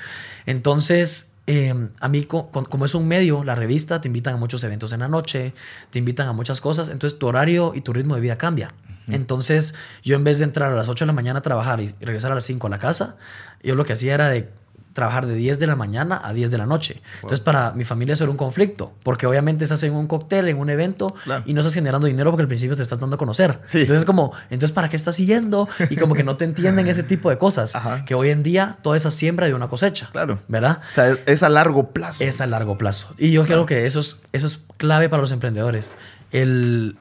Entonces, 0.46 1.32
eh, 1.46 1.74
a 2.00 2.08
mí, 2.08 2.24
co- 2.24 2.50
co- 2.50 2.64
como 2.64 2.84
es 2.84 2.94
un 2.94 3.08
medio, 3.08 3.42
la 3.44 3.54
revista, 3.54 4.00
te 4.00 4.08
invitan 4.08 4.34
a 4.34 4.36
muchos 4.36 4.62
eventos 4.64 4.92
en 4.92 5.00
la 5.00 5.08
noche, 5.08 5.54
te 5.90 5.98
invitan 5.98 6.28
a 6.28 6.32
muchas 6.32 6.60
cosas, 6.60 6.88
entonces 6.88 7.18
tu 7.18 7.26
horario 7.26 7.72
y 7.74 7.80
tu 7.80 7.92
ritmo 7.92 8.14
de 8.14 8.20
vida 8.20 8.36
cambia. 8.38 8.74
Entonces, 9.08 9.74
yo 10.04 10.14
en 10.14 10.22
vez 10.24 10.38
de 10.38 10.44
entrar 10.44 10.70
a 10.72 10.76
las 10.76 10.88
8 10.88 11.04
de 11.04 11.06
la 11.08 11.12
mañana 11.12 11.40
a 11.40 11.42
trabajar 11.42 11.80
y 11.80 11.92
regresar 12.00 12.30
a 12.30 12.36
las 12.36 12.44
5 12.44 12.68
a 12.68 12.70
la 12.70 12.78
casa, 12.78 13.16
yo 13.62 13.74
lo 13.74 13.84
que 13.84 13.94
hacía 13.94 14.14
era 14.14 14.28
de 14.28 14.48
trabajar 14.92 15.26
de 15.26 15.34
10 15.34 15.58
de 15.58 15.66
la 15.66 15.76
mañana 15.76 16.20
a 16.22 16.32
10 16.32 16.50
de 16.50 16.58
la 16.58 16.66
noche. 16.66 17.00
Entonces, 17.16 17.40
para 17.40 17.72
mi 17.72 17.84
familia 17.84 18.14
eso 18.14 18.24
era 18.24 18.30
un 18.30 18.36
conflicto, 18.36 18.92
porque 19.02 19.26
obviamente 19.26 19.64
estás 19.64 19.82
en 19.84 19.94
un 19.94 20.06
cóctel, 20.06 20.48
en 20.48 20.58
un 20.58 20.70
evento, 20.70 21.06
Claro. 21.24 21.42
y 21.46 21.54
no 21.54 21.60
estás 21.60 21.74
generando 21.74 22.06
dinero 22.06 22.30
porque 22.30 22.42
al 22.42 22.48
principio 22.48 22.76
te 22.76 22.82
estás 22.82 22.98
dando 22.98 23.16
a 23.16 23.18
conocer. 23.18 23.60
Sí. 23.64 23.80
Entonces, 23.82 24.04
como, 24.04 24.32
entonces, 24.50 24.72
¿para 24.72 24.88
qué 24.88 24.96
estás 24.96 25.14
siguiendo? 25.16 25.68
Y 25.90 25.96
como 25.96 26.14
que 26.14 26.24
no 26.24 26.36
te 26.36 26.44
entienden 26.44 26.86
ese 26.88 27.02
tipo 27.02 27.30
de 27.30 27.38
cosas. 27.38 27.74
Ajá. 27.76 28.04
Que 28.04 28.14
hoy 28.14 28.30
en 28.30 28.42
día 28.42 28.78
toda 28.82 28.96
esa 28.96 29.10
siembra 29.10 29.46
de 29.46 29.54
una 29.54 29.68
cosecha. 29.68 30.08
Claro. 30.12 30.40
¿Verdad? 30.48 30.80
O 30.90 30.94
sea, 30.94 31.16
es, 31.26 31.42
a 31.42 31.48
largo 31.48 31.90
plazo. 31.90 32.22
Es 32.24 32.40
a 32.40 32.46
largo 32.46 32.78
plazo. 32.78 33.14
Y 33.18 33.30
yo 33.32 33.44
creo 33.46 33.66
que 33.66 33.86
eso 33.86 34.00
es, 34.00 34.18
eso 34.32 34.46
es 34.46 34.60
clave 34.76 35.08
para 35.08 35.20
los 35.22 35.32
emprendedores. 35.32 35.96
El 36.30 36.96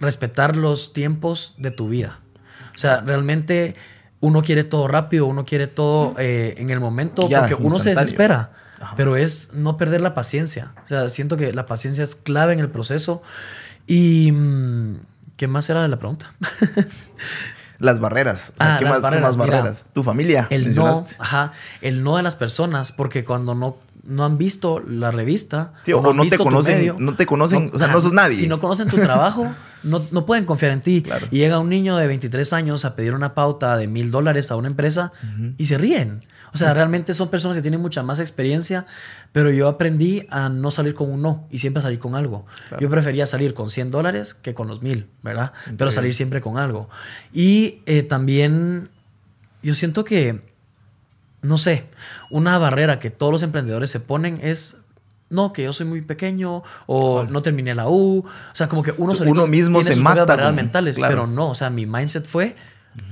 respetar 0.00 0.56
los 0.56 0.92
tiempos 0.92 1.54
de 1.58 1.70
tu 1.70 1.88
vida. 1.88 2.18
O 2.74 2.78
sea, 2.78 3.00
realmente 3.00 3.74
uno 4.22 4.40
quiere 4.42 4.64
todo 4.64 4.88
rápido, 4.88 5.26
uno 5.26 5.44
quiere 5.44 5.66
todo 5.66 6.14
eh, 6.16 6.54
en 6.56 6.70
el 6.70 6.80
momento, 6.80 7.28
Ya, 7.28 7.40
porque 7.40 7.56
uno 7.56 7.78
se 7.78 7.90
desespera. 7.90 8.52
Ajá. 8.80 8.94
Pero 8.96 9.16
es 9.16 9.50
no 9.52 9.76
perder 9.76 10.00
la 10.00 10.14
paciencia. 10.14 10.72
O 10.86 10.88
sea, 10.88 11.08
siento 11.10 11.36
que 11.36 11.52
la 11.52 11.66
paciencia 11.66 12.02
es 12.02 12.14
clave 12.16 12.54
en 12.54 12.60
el 12.60 12.70
proceso. 12.70 13.20
Y. 13.86 14.32
mm, 14.32 14.96
¿Qué 15.36 15.48
más 15.48 15.68
era 15.70 15.82
de 15.82 15.88
la 15.88 15.98
pregunta? 15.98 16.32
Las 17.78 17.98
barreras. 17.98 18.52
O 18.54 18.58
sea, 18.58 18.74
Ah, 18.76 18.78
¿qué 18.78 18.84
las 18.84 18.92
más, 18.94 19.02
barreras, 19.02 19.36
más 19.36 19.46
mira. 19.46 19.58
barreras? 19.58 19.84
Tu 19.92 20.02
familia. 20.04 20.46
El 20.50 20.72
no, 20.74 21.04
ajá, 21.18 21.52
el 21.80 22.04
no 22.04 22.16
de 22.16 22.22
las 22.22 22.36
personas, 22.36 22.92
porque 22.92 23.24
cuando 23.24 23.56
no, 23.56 23.76
no 24.04 24.24
han 24.24 24.36
visto 24.38 24.80
la 24.80 25.10
revista 25.10 25.72
Sí, 25.84 25.92
o 25.92 25.98
han 25.98 26.16
no 26.16 26.22
te 26.22 26.30
visto 26.30 26.38
tu 26.38 26.44
conocen- 26.44 26.96
no 26.98 27.14
te 27.16 27.26
conocen, 27.26 27.70
o 27.72 27.78
sea, 27.78 27.86
no 27.88 28.00
sos 28.00 28.12
nadie. 28.12 28.36
Si 28.36 28.48
no 28.48 28.60
conocen 28.60 28.88
tu 28.88 28.96
trabajo, 28.96 29.46
no, 29.84 30.02
no 30.10 30.26
pueden 30.26 30.44
confiar 30.44 30.72
en 30.72 30.80
ti. 30.80 31.02
Claro. 31.02 31.26
Y 31.30 31.38
llega 31.38 31.58
un 31.58 31.68
niño 31.68 31.96
de 31.96 32.06
23 32.06 32.52
años 32.52 32.84
a 32.84 32.96
pedir 32.96 33.14
una 33.14 33.34
pauta 33.34 33.76
de 33.76 33.86
mil 33.86 34.10
dólares 34.10 34.50
a 34.50 34.56
una 34.56 34.68
empresa 34.68 35.12
y 35.58 35.66
se 35.66 35.78
ríen. 35.78 36.24
O 36.54 36.58
sea, 36.58 36.74
realmente 36.74 37.14
son 37.14 37.30
personas 37.30 37.56
que 37.56 37.62
tienen 37.62 37.80
mucha 37.80 38.02
más 38.02 38.18
experiencia, 38.18 38.84
pero 39.32 39.50
yo 39.50 39.68
aprendí 39.68 40.26
a 40.28 40.50
no 40.50 40.70
salir 40.70 40.94
con 40.94 41.10
un 41.10 41.22
no 41.22 41.46
y 41.50 41.58
siempre 41.60 41.82
salir 41.82 41.98
con 41.98 42.14
algo. 42.14 42.44
Yo 42.78 42.90
prefería 42.90 43.24
salir 43.24 43.54
con 43.54 43.70
100 43.70 43.90
dólares 43.90 44.34
que 44.34 44.52
con 44.52 44.68
los 44.68 44.82
mil, 44.82 45.06
¿verdad? 45.22 45.52
Pero 45.78 45.90
salir 45.90 46.12
siempre 46.14 46.42
con 46.42 46.58
algo. 46.58 46.90
Y 47.32 47.78
eh, 47.86 48.02
también 48.02 48.90
yo 49.62 49.74
siento 49.74 50.04
que, 50.04 50.42
no 51.42 51.58
sé, 51.58 51.86
una 52.30 52.56
barrera 52.58 52.98
que 52.98 53.10
todos 53.10 53.32
los 53.32 53.42
emprendedores 53.42 53.90
se 53.90 54.00
ponen 54.00 54.38
es, 54.42 54.76
no, 55.28 55.52
que 55.52 55.64
yo 55.64 55.72
soy 55.72 55.86
muy 55.86 56.00
pequeño 56.02 56.62
o 56.86 57.24
no 57.24 57.42
terminé 57.42 57.74
la 57.74 57.88
U. 57.88 58.24
O 58.24 58.54
sea, 58.54 58.68
como 58.68 58.82
que 58.82 58.94
uno, 58.96 59.12
Uno 59.26 59.46
mismo 59.46 59.78
tiene 59.78 59.90
se 59.90 59.94
sus 59.94 60.02
mata 60.02 60.24
barreras 60.24 60.54
mentales, 60.54 60.96
claro. 60.96 61.12
pero 61.12 61.26
no, 61.26 61.50
o 61.50 61.54
sea, 61.54 61.68
mi 61.70 61.84
mindset 61.84 62.26
fue, 62.26 62.54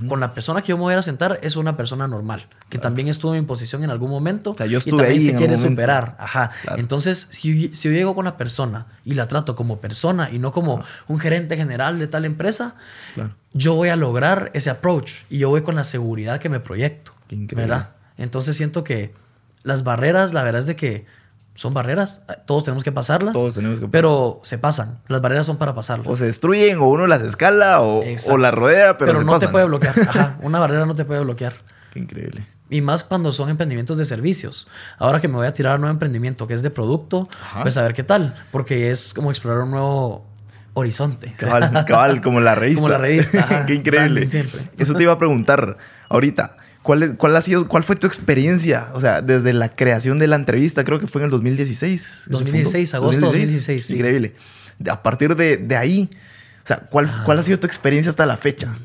con 0.08 0.20
la 0.20 0.34
persona 0.34 0.60
que 0.60 0.68
yo 0.68 0.76
me 0.76 0.82
voy 0.82 0.94
a 0.94 1.02
sentar 1.02 1.38
es 1.42 1.56
una 1.56 1.76
persona 1.76 2.06
normal, 2.06 2.46
que 2.68 2.78
también 2.78 3.08
estuvo 3.08 3.34
en 3.34 3.40
mi 3.40 3.46
posición 3.46 3.82
en 3.82 3.90
algún 3.90 4.10
momento 4.10 4.50
O 4.50 4.54
sea, 4.54 4.66
yo 4.66 4.74
y 4.74 4.76
estuve 4.76 4.98
también 4.98 5.20
ahí 5.20 5.24
se 5.24 5.34
quiere 5.34 5.56
superar. 5.56 6.16
Ajá. 6.18 6.50
Claro. 6.62 6.80
Entonces, 6.80 7.28
si, 7.30 7.72
si 7.72 7.88
yo 7.88 7.90
llego 7.94 8.14
con 8.14 8.26
la 8.26 8.36
persona 8.36 8.86
y 9.04 9.14
la 9.14 9.26
trato 9.26 9.56
como 9.56 9.80
persona 9.80 10.28
y 10.30 10.38
no 10.38 10.52
como 10.52 10.84
un 11.08 11.18
gerente 11.18 11.56
general 11.56 11.98
de 11.98 12.06
tal 12.06 12.26
empresa, 12.26 12.74
yo 13.54 13.74
voy 13.74 13.88
a 13.88 13.96
lograr 13.96 14.50
ese 14.54 14.70
approach 14.70 15.22
y 15.30 15.38
yo 15.38 15.48
voy 15.48 15.62
con 15.62 15.74
la 15.74 15.84
seguridad 15.84 16.38
que 16.38 16.48
me 16.48 16.60
proyecto. 16.60 17.12
Qué 17.26 17.36
increíble. 17.36 17.66
¿verdad? 17.66 17.99
Entonces 18.20 18.56
siento 18.56 18.84
que 18.84 19.12
las 19.62 19.82
barreras, 19.82 20.32
la 20.32 20.42
verdad 20.42 20.60
es 20.60 20.66
de 20.66 20.76
que 20.76 21.06
son 21.54 21.74
barreras, 21.74 22.22
todos 22.46 22.64
tenemos 22.64 22.84
que 22.84 22.92
pasarlas. 22.92 23.32
Todos 23.32 23.54
tenemos 23.54 23.80
que 23.80 23.88
Pero 23.88 24.40
se 24.44 24.58
pasan. 24.58 24.98
Las 25.08 25.20
barreras 25.20 25.46
son 25.46 25.56
para 25.56 25.74
pasarlas. 25.74 26.06
O 26.06 26.16
se 26.16 26.26
destruyen, 26.26 26.78
o 26.78 26.88
uno 26.88 27.06
las 27.06 27.22
escala, 27.22 27.82
o, 27.82 28.02
o 28.28 28.38
las 28.38 28.54
rodea, 28.54 28.96
pero, 28.98 29.18
se 29.18 29.24
no 29.24 29.32
pasan. 29.32 29.48
te 29.48 29.52
puede 29.52 29.64
bloquear. 29.64 29.94
Ajá, 30.08 30.38
una 30.42 30.58
barrera 30.58 30.86
no 30.86 30.94
te 30.94 31.04
puede 31.04 31.20
bloquear. 31.20 31.54
Qué 31.92 31.98
increíble. 31.98 32.46
Y 32.68 32.82
más 32.82 33.02
cuando 33.02 33.32
son 33.32 33.48
emprendimientos 33.50 33.98
de 33.98 34.04
servicios. 34.04 34.68
Ahora 34.98 35.18
que 35.18 35.26
me 35.26 35.34
voy 35.34 35.46
a 35.46 35.52
tirar 35.52 35.72
a 35.72 35.74
un 35.74 35.80
nuevo 35.80 35.92
emprendimiento 35.92 36.46
que 36.46 36.54
es 36.54 36.62
de 36.62 36.70
producto, 36.70 37.26
Ajá. 37.42 37.62
pues 37.62 37.76
a 37.76 37.82
ver 37.82 37.94
qué 37.94 38.04
tal. 38.04 38.34
Porque 38.52 38.90
es 38.90 39.12
como 39.12 39.30
explorar 39.30 39.64
un 39.64 39.72
nuevo 39.72 40.24
horizonte. 40.74 41.34
Cabal, 41.38 41.84
cabal, 41.84 42.20
como 42.20 42.40
la 42.40 42.54
revista. 42.54 42.80
Como 42.80 42.90
la 42.90 42.98
revista, 42.98 43.40
ajá. 43.40 43.66
Qué 43.66 43.74
increíble. 43.74 44.26
Siempre. 44.26 44.60
Eso 44.78 44.94
te 44.94 45.02
iba 45.02 45.12
a 45.12 45.18
preguntar 45.18 45.78
ahorita. 46.08 46.56
¿Cuál, 46.90 47.16
cuál 47.16 47.36
ha 47.36 47.40
sido, 47.40 47.68
cuál 47.68 47.84
fue 47.84 47.94
tu 47.94 48.08
experiencia? 48.08 48.88
O 48.94 49.00
sea, 49.00 49.22
desde 49.22 49.52
la 49.52 49.68
creación 49.68 50.18
de 50.18 50.26
la 50.26 50.34
entrevista, 50.34 50.82
creo 50.82 50.98
que 50.98 51.06
fue 51.06 51.20
en 51.20 51.26
el 51.26 51.30
2016. 51.30 52.00
¿Eso 52.02 52.24
fue? 52.24 52.32
2016, 52.32 52.94
agosto 52.94 53.26
2016, 53.26 53.84
sí. 53.86 53.94
Increíble. 53.94 54.34
De- 54.80 54.90
A 54.90 55.00
partir 55.00 55.36
de, 55.36 55.56
de 55.56 55.76
ahí, 55.76 56.10
o 56.64 56.66
sea, 56.66 56.78
¿cuál, 56.78 57.06
Ah. 57.08 57.22
¿cuál 57.24 57.38
ha 57.38 57.44
sido 57.44 57.60
tu 57.60 57.68
experiencia 57.68 58.10
hasta 58.10 58.26
la 58.26 58.36
fecha? 58.36 58.76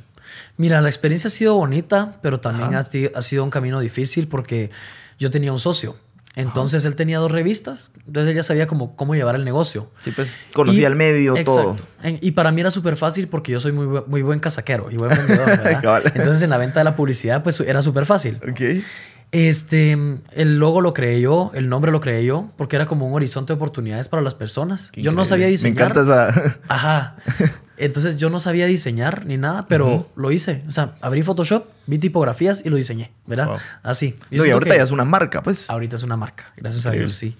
Mira, 0.55 0.81
la 0.81 0.88
experiencia 0.89 1.29
ha 1.29 1.31
sido 1.31 1.55
bonita, 1.55 2.19
pero 2.21 2.39
también 2.39 2.75
ha, 2.75 2.79
ha 3.15 3.21
sido 3.24 3.43
un 3.43 3.50
camino 3.50 3.79
difícil 3.79 4.27
porque 4.27 4.69
yo 5.17 5.31
tenía 5.31 5.51
un 5.51 5.59
socio. 5.59 5.97
Entonces 6.36 6.84
él 6.86 6.96
tenía 6.96 7.20
dos 7.20 7.32
revistas, 7.32 7.92
entonces 8.06 8.30
él 8.32 8.36
ya 8.36 8.44
sabía 8.44 8.68
cómo, 8.68 8.96
cómo 8.96 9.15
llevar 9.15 9.36
el 9.36 9.46
negocio. 9.46 9.89
Sí, 10.00 10.12
pues 10.12 10.36
conocía 10.54 10.82
Y- 10.82 10.86
el 10.86 10.96
medio, 10.96 11.34
todo. 11.46 11.77
En- 12.04 12.20
Y 12.22 12.32
para 12.32 12.51
mí 12.51 12.60
era 12.62 12.72
súper 12.72 12.98
fácil 12.98 13.27
porque 13.30 13.54
yo 13.54 13.60
soy 13.60 13.72
muy, 13.72 14.01
muy 14.08 14.22
buen 14.22 14.39
casaquero 14.39 14.89
y 14.92 14.96
buen 14.98 15.12
vendedor, 15.12 15.46
¿verdad? 15.63 16.01
Entonces 16.13 16.42
en 16.42 16.50
la 16.50 16.58
venta 16.58 16.80
de 16.82 16.84
la 16.84 16.96
publicidad 16.96 17.42
pues 17.44 17.60
era 17.62 17.82
súper 17.82 18.06
fácil. 18.06 18.39
Ok. 18.50 18.84
Este, 19.32 19.98
el 20.32 20.60
logo 20.60 20.82
lo 20.82 20.94
creé 20.94 21.20
yo, 21.20 21.51
el 21.53 21.67
nombre 21.67 21.91
lo 21.91 22.00
creé 22.00 22.24
yo, 22.24 22.50
porque 22.58 22.75
era 22.75 22.86
como 22.86 23.08
un 23.08 23.13
horizonte 23.13 23.53
de 23.53 23.55
oportunidades 23.55 24.08
para 24.08 24.22
las 24.22 24.34
personas. 24.34 24.91
Qué 24.91 25.01
yo 25.01 25.12
no 25.12 25.25
sabía 25.25 25.48
diseñar. 25.48 25.75
Me 25.75 25.82
encanta 25.91 26.01
esa... 26.01 26.60
Ajá. 26.67 27.15
Entonces 27.77 28.15
yo 28.15 28.29
no 28.29 28.39
sabía 28.39 28.67
diseñar 28.67 29.25
ni 29.25 29.38
nada, 29.38 29.67
pero 29.67 30.10
lo 30.15 30.32
hice. 30.32 30.63
O 30.67 30.72
sea, 30.72 30.96
abrí 31.01 31.24
Photoshop, 31.24 31.65
vi 31.88 31.98
tipografías 31.98 32.62
y 32.63 32.70
lo 32.70 32.77
diseñé, 32.77 33.12
¿verdad? 33.25 33.48
Wow. 33.48 33.58
Así. 33.84 34.15
Yo 34.32 34.44
No, 34.44 34.46
y 34.46 34.51
ahorita 34.51 34.72
que 34.72 34.77
ya 34.77 34.84
es 34.84 34.91
una 34.91 35.03
marca, 35.03 35.44
pues. 35.44 35.70
Ahorita 35.70 35.98
es 35.98 36.03
una 36.03 36.15
marca, 36.15 36.53
gracias 36.55 36.86
Increíble. 36.86 37.05
a 37.05 37.08
Dios, 37.08 37.17
sí. 37.17 37.36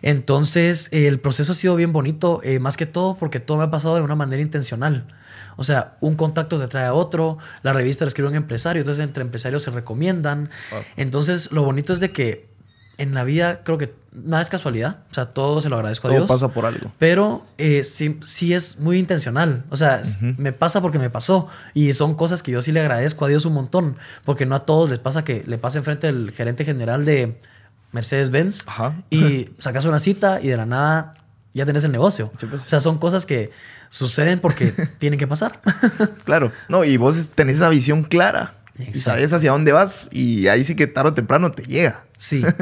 Entonces, 0.00 0.88
eh, 0.92 1.06
el 1.06 1.20
proceso 1.20 1.52
ha 1.52 1.54
sido 1.54 1.76
bien 1.76 1.92
bonito, 1.92 2.40
eh, 2.44 2.58
más 2.58 2.76
que 2.76 2.86
todo 2.86 3.16
porque 3.16 3.40
todo 3.40 3.58
me 3.58 3.64
ha 3.64 3.70
pasado 3.70 3.96
de 3.96 4.02
una 4.02 4.14
manera 4.14 4.42
intencional. 4.42 5.06
O 5.56 5.64
sea, 5.64 5.96
un 6.00 6.14
contacto 6.16 6.58
te 6.58 6.68
trae 6.68 6.86
a 6.86 6.94
otro, 6.94 7.38
la 7.62 7.72
revista 7.72 8.04
la 8.04 8.08
escribe 8.08 8.28
un 8.28 8.34
empresario, 8.34 8.80
entonces 8.80 9.04
entre 9.04 9.22
empresarios 9.22 9.62
se 9.62 9.70
recomiendan. 9.70 10.50
Wow. 10.70 10.80
Entonces, 10.96 11.52
lo 11.52 11.62
bonito 11.62 11.92
es 11.92 12.00
de 12.00 12.12
que 12.12 12.48
en 12.96 13.14
la 13.14 13.24
vida 13.24 13.62
creo 13.64 13.78
que 13.78 13.94
nada 14.12 14.42
es 14.42 14.50
casualidad, 14.50 14.98
o 15.10 15.14
sea, 15.14 15.26
todo 15.26 15.60
se 15.60 15.68
lo 15.68 15.76
agradezco 15.76 16.06
a 16.06 16.10
Todo 16.10 16.18
Dios. 16.20 16.28
pasa 16.28 16.48
por 16.48 16.66
algo. 16.66 16.92
Pero 16.98 17.44
eh, 17.58 17.82
sí, 17.84 18.20
sí 18.24 18.54
es 18.54 18.78
muy 18.78 18.98
intencional. 18.98 19.64
O 19.70 19.76
sea, 19.76 20.02
me 20.20 20.52
pasa 20.52 20.80
porque 20.80 20.98
me 20.98 21.10
pasó. 21.10 21.48
Y 21.74 21.92
son 21.92 22.14
cosas 22.14 22.42
que 22.42 22.52
yo 22.52 22.62
sí 22.62 22.70
le 22.70 22.80
agradezco 22.80 23.24
a 23.24 23.28
Dios 23.28 23.44
un 23.44 23.54
montón. 23.54 23.96
Porque 24.24 24.46
no 24.46 24.54
a 24.54 24.64
todos 24.64 24.90
les 24.90 25.00
pasa 25.00 25.24
que 25.24 25.42
le 25.46 25.58
pasa 25.58 25.78
enfrente 25.78 26.08
el 26.08 26.30
gerente 26.30 26.64
general 26.64 27.04
de 27.04 27.40
Mercedes-Benz 27.92 28.64
y 29.10 29.48
sacas 29.58 29.84
una 29.84 29.98
cita 29.98 30.40
y 30.40 30.48
de 30.48 30.56
la 30.56 30.66
nada 30.66 31.12
ya 31.52 31.64
tenés 31.66 31.84
el 31.84 31.92
negocio. 31.92 32.30
Sí, 32.36 32.46
pues. 32.46 32.64
O 32.66 32.68
sea, 32.68 32.80
son 32.80 32.98
cosas 32.98 33.26
que 33.26 33.50
suceden 33.94 34.40
porque 34.40 34.72
tienen 34.98 35.18
que 35.18 35.26
pasar. 35.26 35.60
Claro. 36.24 36.52
No, 36.68 36.84
y 36.84 36.96
vos 36.96 37.30
tenés 37.34 37.56
esa 37.56 37.68
visión 37.68 38.02
clara. 38.02 38.54
Y 38.92 38.98
sabes 38.98 39.32
hacia 39.32 39.52
dónde 39.52 39.70
vas. 39.70 40.08
Y 40.10 40.48
ahí 40.48 40.64
sí 40.64 40.74
que 40.74 40.88
tarde 40.88 41.10
o 41.10 41.14
temprano 41.14 41.52
te 41.52 41.62
llega. 41.62 42.02
Sí. 42.16 42.44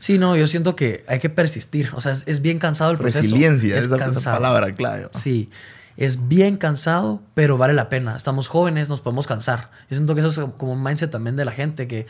Sí, 0.00 0.16
no, 0.16 0.36
yo 0.36 0.46
siento 0.46 0.76
que 0.76 1.02
hay 1.08 1.18
que 1.18 1.28
persistir. 1.28 1.90
O 1.92 2.00
sea, 2.00 2.12
es, 2.12 2.22
es 2.26 2.40
bien 2.40 2.60
cansado 2.60 2.92
el 2.92 2.98
proceso. 2.98 3.20
Resiliencia, 3.20 3.76
es 3.76 3.86
esa, 3.86 3.96
esa 4.06 4.32
palabra 4.32 4.72
clave. 4.72 5.08
Sí, 5.10 5.50
es 5.98 6.28
bien 6.28 6.56
cansado, 6.56 7.20
pero 7.34 7.58
vale 7.58 7.74
la 7.74 7.88
pena. 7.88 8.16
Estamos 8.16 8.46
jóvenes, 8.48 8.88
nos 8.88 9.00
podemos 9.00 9.26
cansar. 9.26 9.68
Yo 9.90 9.96
siento 9.96 10.14
que 10.14 10.20
eso 10.20 10.28
es 10.28 10.38
como 10.56 10.72
un 10.72 10.82
mindset 10.82 11.10
también 11.10 11.34
de 11.36 11.44
la 11.44 11.50
gente 11.52 11.86
que, 11.88 12.06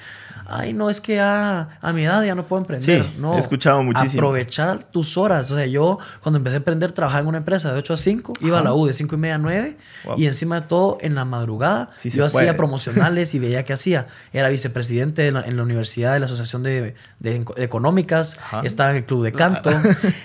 ay, 0.47 0.75
no, 0.75 0.91
es 0.91 1.01
que 1.01 1.21
a, 1.21 1.79
a 1.81 1.93
mi 1.95 2.05
edad 2.05 2.23
ya 2.23 2.35
no 2.35 2.45
puedo 2.45 2.61
emprender. 2.61 3.03
Sí, 3.05 3.15
no, 3.19 3.35
he 3.37 3.41
escuchado 3.41 3.83
muchísimo. 3.83 4.21
Aprovechar 4.21 4.85
tus 4.85 5.17
horas. 5.17 5.51
O 5.51 5.57
sea, 5.57 5.65
yo 5.67 5.99
cuando 6.23 6.37
empecé 6.37 6.57
a 6.57 6.59
emprender 6.59 6.93
trabajaba 6.93 7.23
en 7.23 7.27
una 7.29 7.39
empresa 7.39 7.73
de 7.73 7.79
8 7.79 7.95
a 7.95 7.97
5, 7.97 8.33
iba 8.43 8.59
a 8.59 8.63
la 8.63 8.75
U 8.75 8.87
de 8.87 8.93
5 8.93 9.15
y 9.15 9.19
media 9.19 9.35
a 9.37 9.39
9 9.39 9.77
Wow. 10.05 10.15
y 10.19 10.27
encima 10.27 10.61
de 10.61 10.67
todo 10.69 10.99
en 11.01 11.15
la 11.17 11.25
madrugada 11.25 11.91
Sí 11.97 12.11
yo 12.11 12.29
puede. 12.29 12.45
hacía 12.47 12.57
promocionales 12.57 13.35
y 13.35 13.39
veía 13.41 13.65
qué 13.65 13.73
hacía. 13.73 14.07
Era 14.33 14.49
vicepresidente 14.51 15.27
en 15.29 15.35
la, 15.35 15.41
en 15.41 15.57
la 15.57 15.63
universidad 15.63 16.13
de 16.13 16.21
la 16.21 16.27
Asociación 16.27 16.63
de, 16.63 16.81
de 16.83 16.95
de 17.21 17.65
Económicas, 17.65 18.37
Ajá. 18.39 18.61
estaba 18.65 18.91
en 18.91 18.97
el 18.99 19.05
club 19.07 19.25
de 19.25 19.33
canto. 19.33 19.71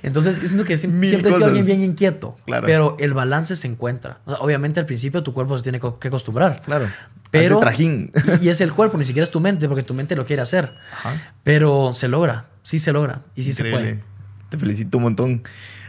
Entonces, 0.03 0.41
yo 0.41 0.47
siento 0.47 0.65
que 0.65 0.75
siem- 0.75 0.89
Mil 0.91 1.09
siempre 1.09 1.31
he 1.31 1.33
sido 1.33 1.45
alguien 1.47 1.65
bien 1.65 1.81
inquieto. 1.81 2.35
Claro. 2.45 2.65
Pero 2.67 2.95
el 2.99 3.13
balance 3.13 3.52
se 3.55 3.67
encuentra. 3.67 4.19
Obviamente 4.25 4.79
al 4.79 4.85
principio 4.85 5.23
tu 5.23 5.33
cuerpo 5.33 5.57
se 5.57 5.63
tiene 5.63 5.79
que 5.79 6.07
acostumbrar. 6.07 6.61
Claro. 6.61 6.89
Pero, 7.31 7.59
trajín. 7.59 8.11
Y, 8.41 8.45
y 8.45 8.49
es 8.49 8.61
el 8.61 8.71
cuerpo, 8.73 8.97
ni 8.97 9.05
siquiera 9.05 9.23
es 9.23 9.31
tu 9.31 9.39
mente, 9.39 9.67
porque 9.67 9.83
tu 9.83 9.93
mente 9.93 10.15
lo 10.15 10.25
quiere 10.25 10.41
hacer. 10.41 10.71
Ajá. 10.91 11.33
Pero 11.43 11.93
se 11.93 12.07
logra, 12.07 12.45
sí 12.61 12.77
se 12.79 12.93
logra 12.93 13.21
y 13.35 13.43
sí 13.43 13.53
se 13.53 13.61
Increíble. 13.63 13.95
puede. 13.95 14.03
Te 14.49 14.57
felicito 14.57 14.97
un 14.97 15.03
montón. 15.05 15.43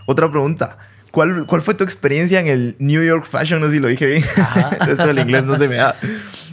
Otra 0.07 0.31
pregunta. 0.31 0.79
¿Cuál, 1.11 1.47
¿Cuál 1.47 1.63
fue 1.63 1.75
tu 1.75 1.85
experiencia 1.85 2.41
en 2.41 2.47
el 2.49 2.77
New 2.79 3.03
York 3.03 3.27
Fashion? 3.27 3.61
No 3.61 3.69
sé 3.69 3.75
si 3.75 3.81
lo 3.81 3.89
dije 3.89 4.07
bien. 4.07 4.25
Esto 4.89 5.07
del 5.07 5.19
inglés 5.19 5.45
no 5.45 5.57
se 5.59 5.69
me 5.69 5.77
da. 5.77 5.95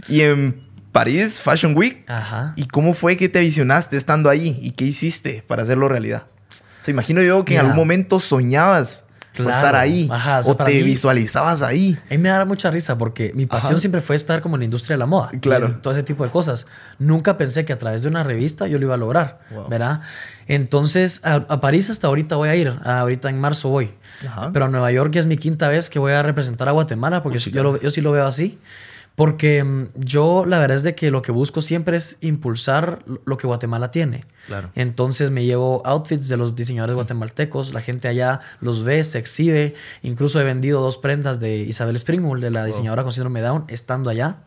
Y 0.07 0.21
en 0.21 0.61
París 0.91 1.39
Fashion 1.41 1.75
Week. 1.75 2.03
Ajá. 2.07 2.53
¿Y 2.57 2.67
cómo 2.67 2.93
fue 2.93 3.17
que 3.17 3.29
te 3.29 3.39
visionaste 3.39 3.97
estando 3.97 4.29
ahí? 4.29 4.59
¿Y 4.61 4.71
qué 4.71 4.85
hiciste 4.85 5.43
para 5.47 5.63
hacerlo 5.63 5.87
realidad? 5.89 6.27
O 6.81 6.83
sea, 6.85 6.91
imagino 6.91 7.21
yo 7.23 7.45
que 7.45 7.53
en 7.53 7.61
Mira. 7.61 7.61
algún 7.71 7.77
momento 7.77 8.19
soñabas 8.19 9.03
por 9.35 9.45
Claro. 9.45 9.51
estar 9.59 9.75
ahí. 9.75 10.09
Ajá, 10.11 10.39
o 10.39 10.43
sea, 10.43 10.53
o 10.53 10.55
te 10.57 10.71
mí- 10.73 10.83
visualizabas 10.83 11.61
ahí. 11.61 11.97
A 12.09 12.11
mí 12.13 12.17
me 12.17 12.29
da 12.29 12.43
mucha 12.45 12.69
risa 12.69 12.97
porque 12.97 13.31
mi 13.33 13.45
pasión 13.45 13.71
Ajá. 13.73 13.79
siempre 13.79 14.01
fue 14.01 14.15
estar 14.15 14.41
como 14.41 14.55
en 14.55 14.59
la 14.59 14.65
industria 14.65 14.95
de 14.95 14.99
la 14.99 15.05
moda. 15.05 15.29
y 15.33 15.39
Claro. 15.39 15.67
de 15.69 15.73
todo 15.75 15.93
ese 15.93 16.03
tipo 16.03 16.23
de 16.25 16.29
cosas. 16.31 16.67
Nunca 16.99 17.37
pensé 17.37 17.63
que 17.63 17.71
a 17.73 17.77
través 17.77 18.01
de 18.01 18.09
una 18.09 18.23
revista 18.23 18.67
yo 18.67 18.77
lo 18.77 18.85
iba 18.85 18.95
a 18.95 18.97
lograr, 18.97 19.39
Wow. 19.51 19.69
¿verdad? 19.69 20.01
Entonces, 20.47 21.21
a, 21.23 21.35
a 21.35 21.61
París 21.61 21.89
hasta 21.89 22.07
ahorita 22.07 22.35
voy 22.35 22.49
a 22.49 22.55
ir. 22.55 22.73
A- 22.83 22.99
ahorita 22.99 23.29
en 23.29 23.39
marzo 23.39 23.69
voy. 23.69 23.93
Ajá. 24.27 24.49
Pero 24.51 24.65
a 24.65 24.67
Nueva 24.67 24.91
York 24.91 25.11
ya 25.13 25.19
es 25.21 25.25
mi 25.25 25.37
quinta 25.37 25.67
vez 25.69 25.89
que 25.89 25.97
voy 25.99 26.11
a 26.11 26.21
representar 26.23 26.67
a 26.67 26.71
Guatemala 26.71 27.23
porque 27.23 27.39
yo, 27.39 27.63
lo- 27.63 27.79
yo 27.79 27.89
sí 27.89 28.01
lo 28.01 28.11
veo 28.11 28.27
así. 28.27 28.59
Porque 29.15 29.63
mm, 29.63 29.87
yo 29.95 30.45
la 30.45 30.57
verdad 30.59 30.77
es 30.77 30.83
de 30.83 30.95
que 30.95 31.11
lo 31.11 31.21
que 31.21 31.31
busco 31.31 31.61
siempre 31.61 31.97
es 31.97 32.17
impulsar 32.21 33.03
lo- 33.25 33.37
que 33.37 33.47
Guatemala 33.47 33.91
tiene. 33.91 34.21
Claro. 34.47 34.69
Entonces 34.75 35.31
me 35.31 35.45
llevo 35.45 35.81
outfits 35.85 36.27
de 36.27 36.37
los 36.37 36.55
diseñadores 36.55 36.95
guatemaltecos, 36.95 37.73
la 37.73 37.81
gente 37.81 38.07
allá 38.07 38.39
los 38.61 38.83
ve, 38.83 39.03
se 39.03 39.19
exhibe. 39.19 39.75
Incluso 40.01 40.39
he 40.39 40.43
vendido 40.43 40.81
dos 40.81 40.97
prendas 40.97 41.39
de 41.39 41.57
Isabel 41.57 41.95
Springmull, 41.97 42.41
de 42.41 42.51
la 42.51 42.65
diseñadora 42.65 43.03
con 43.03 43.11
síndrome 43.11 43.41
Down, 43.41 43.65
estando 43.67 44.09
allá. 44.09 44.37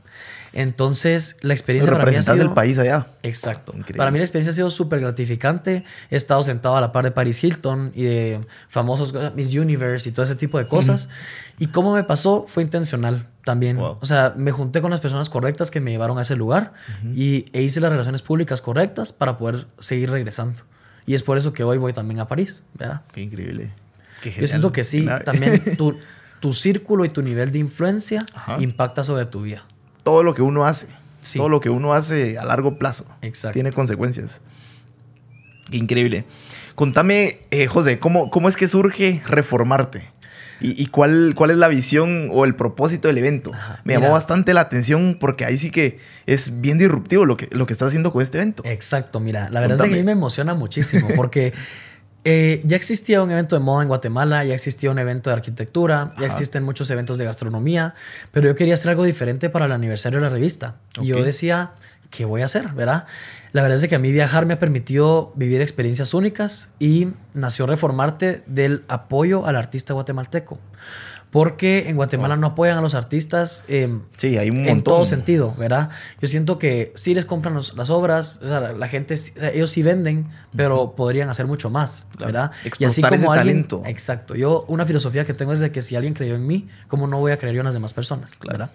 Entonces, 0.56 1.37
la 1.40 1.52
experiencia 1.52 1.92
para 1.92 2.06
mí 2.06 2.14
ha 2.14 2.23
sido... 2.23 2.40
el 2.40 2.52
país 2.52 2.78
allá. 2.78 3.08
Exacto. 3.25 3.73
Increíble. 3.73 3.99
Para 3.99 4.12
mí 4.12 4.18
la 4.18 4.25
experiencia 4.25 4.52
ha 4.52 4.54
sido 4.54 4.70
súper 4.70 5.00
gratificante. 5.00 5.84
He 6.11 6.16
estado 6.16 6.44
sentado 6.44 6.76
a 6.76 6.80
la 6.80 6.92
par 6.92 7.04
de 7.04 7.11
Paris 7.11 7.42
Hilton 7.42 7.90
y 7.92 8.04
de 8.04 8.40
famosos 8.68 9.12
Miss 9.34 9.52
Universe 9.52 10.08
y 10.08 10.12
todo 10.12 10.23
ese 10.25 10.37
tipo 10.37 10.58
de 10.58 10.68
cosas. 10.68 11.08
Y 11.58 11.66
cómo 11.66 11.92
me 11.92 12.04
pasó 12.04 12.44
fue 12.46 12.62
intencional 12.62 13.26
también. 13.44 13.78
Wow. 13.78 13.99
O 14.00 14.06
sea, 14.06 14.32
me 14.37 14.52
junté 14.52 14.80
con 14.80 14.92
las 14.92 15.00
personas 15.00 15.28
correctas 15.28 15.73
que 15.73 15.80
me 15.80 15.90
llevaron 15.90 16.18
a 16.18 16.23
ese 16.23 16.37
lugar 16.37 16.73
y, 17.12 17.46
e 17.52 17.62
hice 17.62 17.80
las 17.80 17.90
relaciones 17.90 18.23
públicas 18.23 18.61
correctas 18.61 19.12
para 19.12 19.37
poder 19.37 19.66
seguir 19.80 20.11
regresando. 20.11 20.62
Y 21.04 21.14
es 21.14 21.25
por 21.25 21.37
eso 21.37 21.52
que 21.52 21.64
hoy 21.64 21.78
voy 21.78 21.92
también 21.92 22.20
a 22.20 22.28
París, 22.28 22.62
¿verdad? 22.75 23.02
Qué 23.12 23.23
increíble. 23.23 23.73
Qué 24.23 24.32
Yo 24.40 24.46
siento 24.46 24.70
que 24.70 24.84
sí, 24.84 25.06
también 25.25 25.76
tu, 25.76 25.99
tu 26.38 26.52
círculo 26.52 27.04
y 27.04 27.08
tu 27.08 27.23
nivel 27.23 27.50
de 27.50 27.58
influencia 27.58 28.25
Ajá. 28.32 28.62
impacta 28.62 29.02
sobre 29.02 29.26
tu 29.26 29.42
vida. 29.42 29.64
Todo 30.04 30.23
lo 30.23 30.34
que 30.34 30.42
uno 30.42 30.64
hace. 30.64 30.87
Sí. 31.23 31.38
Todo 31.38 31.49
lo 31.49 31.61
que 31.61 31.70
uno 31.70 31.92
hace 31.92 32.38
a 32.38 32.44
largo 32.44 32.78
plazo. 32.78 33.06
Exacto. 33.23 33.54
Tiene 33.54 33.73
consecuencias. 33.73 34.40
Increíble. 35.73 36.25
Contame, 36.75 37.40
eh, 37.50 37.66
José, 37.66 37.99
¿cómo, 37.99 38.30
¿cómo 38.30 38.49
es 38.49 38.56
que 38.56 38.68
surge 38.68 39.23
reformarte? 39.26 40.14
¿Y, 40.61 40.80
y 40.80 40.87
cuál, 40.87 41.34
cuál 41.37 41.50
es 41.50 41.56
la 41.56 41.68
visión 41.68 42.28
o 42.32 42.44
el 42.44 42.54
propósito 42.54 43.08
del 43.08 43.18
evento? 43.18 43.52
Me 43.84 43.94
llamó 43.94 44.11
bastante 44.11 44.54
la 44.54 44.62
atención 44.62 45.16
porque 45.20 45.44
ahí 45.44 45.58
sí 45.58 45.70
que 45.70 45.99
es 46.26 46.61
bien 46.61 46.78
disruptivo 46.78 47.25
lo 47.25 47.37
que, 47.37 47.49
lo 47.50 47.66
que 47.66 47.73
estás 47.73 47.88
haciendo 47.88 48.12
con 48.12 48.23
este 48.23 48.38
evento. 48.38 48.62
Exacto, 48.64 49.20
mira, 49.20 49.49
la 49.50 49.61
verdad 49.61 49.78
es 49.78 49.82
que 49.82 49.94
a 49.94 49.99
mí 49.99 50.02
me 50.02 50.12
emociona 50.12 50.54
muchísimo 50.54 51.08
porque 51.16 51.52
eh, 52.24 52.62
ya 52.64 52.76
existía 52.76 53.22
un 53.22 53.30
evento 53.30 53.54
de 53.54 53.60
moda 53.60 53.82
en 53.82 53.88
Guatemala, 53.88 54.44
ya 54.44 54.54
existía 54.54 54.90
un 54.90 54.98
evento 54.98 55.30
de 55.30 55.34
arquitectura, 55.34 56.12
ya 56.18 56.26
Ajá. 56.26 56.26
existen 56.26 56.64
muchos 56.64 56.88
eventos 56.90 57.18
de 57.18 57.26
gastronomía, 57.26 57.94
pero 58.32 58.48
yo 58.48 58.56
quería 58.56 58.74
hacer 58.74 58.90
algo 58.90 59.04
diferente 59.04 59.50
para 59.50 59.66
el 59.66 59.72
aniversario 59.72 60.18
de 60.20 60.24
la 60.24 60.30
revista. 60.30 60.76
Y 61.00 61.08
yo 61.08 61.22
decía, 61.22 61.72
¿qué 62.10 62.24
voy 62.24 62.42
a 62.42 62.46
hacer? 62.46 62.68
¿Verdad? 62.70 63.06
La 63.52 63.62
verdad 63.62 63.82
es 63.82 63.88
que 63.88 63.94
a 63.94 63.98
mí 63.98 64.10
viajar 64.10 64.46
me 64.46 64.54
ha 64.54 64.58
permitido 64.58 65.32
vivir 65.36 65.60
experiencias 65.60 66.14
únicas 66.14 66.70
y 66.78 67.08
nació 67.34 67.66
Reformarte 67.66 68.42
del 68.46 68.84
apoyo 68.88 69.46
al 69.46 69.56
artista 69.56 69.92
guatemalteco. 69.94 70.58
Porque 71.34 71.88
en 71.88 71.96
Guatemala 71.96 72.36
no 72.36 72.46
apoyan 72.46 72.78
a 72.78 72.80
los 72.80 72.94
artistas 72.94 73.64
em, 73.66 74.02
Sí, 74.16 74.38
hay 74.38 74.50
un 74.50 74.58
montón. 74.58 74.72
en 74.76 74.82
todo 74.84 75.04
sentido, 75.04 75.52
¿verdad? 75.58 75.90
Yo 76.22 76.28
siento 76.28 76.58
que 76.60 76.92
sí 76.94 77.12
les 77.12 77.24
compran 77.24 77.54
los- 77.54 77.74
las 77.76 77.90
obras, 77.90 78.38
o 78.40 78.46
sea, 78.46 78.60
la, 78.60 78.72
la 78.72 78.86
gente, 78.86 79.16
sí- 79.16 79.32
o 79.36 79.40
sea, 79.40 79.50
ellos 79.50 79.68
sí 79.70 79.82
venden, 79.82 80.28
pero 80.56 80.94
podrían 80.94 81.28
hacer 81.30 81.46
mucho 81.48 81.70
más, 81.70 82.06
Claro. 82.16 82.32
¿verdad? 82.32 82.50
Explotar 82.64 83.14
ese 83.14 83.26
talento. 83.26 83.82
Exacto. 83.84 84.36
Yo, 84.36 84.64
una 84.68 84.86
filosofía 84.86 85.24
que 85.24 85.34
tengo 85.34 85.52
es 85.52 85.58
de 85.58 85.72
que 85.72 85.82
si 85.82 85.96
alguien 85.96 86.14
creyó 86.14 86.36
en 86.36 86.46
mí, 86.46 86.68
¿cómo 86.86 87.08
no 87.08 87.18
voy 87.18 87.32
a 87.32 87.36
creer 87.36 87.56
yo 87.56 87.62
en 87.62 87.66
las 87.66 87.74
demás 87.74 87.92
personas? 87.92 88.36
Claro. 88.36 88.56
¿verdad? 88.58 88.70